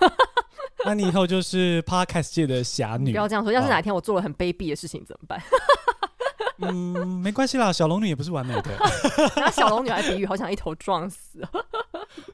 [0.87, 3.11] 那你以后就是 Podcast 界的侠女。
[3.11, 5.41] 不要这样说，要是哪天我做了很卑鄙的事情怎么办？
[6.59, 8.71] 嗯，没关系啦，小龙女也不是完美的。
[9.37, 11.41] 拿小龙女来比喻，好想一头撞死。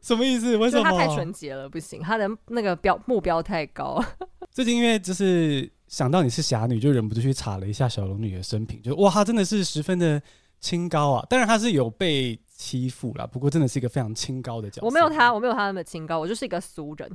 [0.02, 0.56] 什么意思？
[0.56, 0.82] 为什么？
[0.82, 4.02] 她太纯洁了，不行，她的那个标目标太高。
[4.50, 10.20] 最近因为就是想到你是侠女，就忍不住去查了一下小龙女的生平，就哇，她真的是十分的
[10.60, 11.24] 清高啊！
[11.30, 14.86] 当然她是有被欺负啦，不过真的是一个非常清高的角色。
[14.86, 17.08] 我没有他，我没有他那么清高，我就是一个俗人。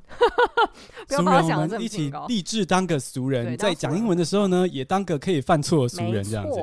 [1.05, 2.23] 不要把我想这么清高。
[2.23, 6.59] 我们一起立志当个俗人，在讲英文的时候呢，也当个可以犯错的俗人，这样子。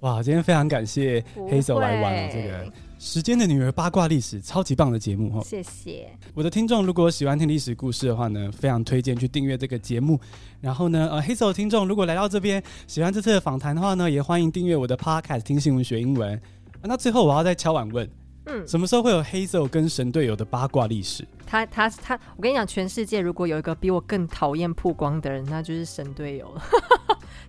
[0.00, 2.72] 哇，今天非常感谢 Hazel 来玩了这个
[3.04, 5.44] 时间的女儿八卦历史，超级棒的节目哈！
[5.44, 10.18] 谢谢我的听众，如果喜欢听历史故事的话呢，非常推荐去订阅这个节目。
[10.62, 16.34] 然后呢，呃，Hazel 的听众如果来到这边喜欢这次的访谈的话呢，也欢迎订阅我的 Podcast 听新闻学英文。
[16.80, 18.08] 啊，那最后我要再敲碗问，
[18.46, 21.28] 嗯，什么时候会有 Hazel 跟神队友的八卦历史？
[21.44, 26.62] 他他他，我跟你讲，全世界如果有一个比我更讨厌曝光的人，那就是神队友了。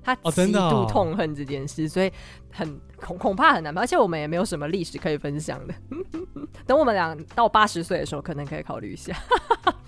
[0.04, 2.12] 他极度痛恨这件事，哦哦、所以
[2.56, 3.82] 很恐恐怕很难吧。
[3.82, 5.74] 而且我们也没有什么历史可以分享的。
[6.66, 9.16] 等我们俩到八十岁的时候，可能可以考虑一下。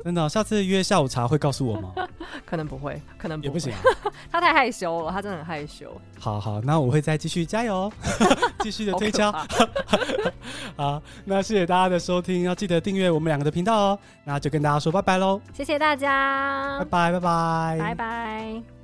[0.04, 1.94] 真的、哦，下次约下午茶会告诉我吗？
[2.46, 3.74] 可能不会，可能也不行。
[4.32, 5.92] 他太害羞了，他真的很害羞。
[6.20, 7.92] 好好，那我会再继续加油，
[8.60, 9.32] 继续的推敲。
[10.78, 14.00] 好，那谢谢大家的收听，要记得订阅我们两个的频道哦。
[14.24, 18.77] 那就跟大家说拜拜喽，谢谢大家，拜拜拜拜拜拜。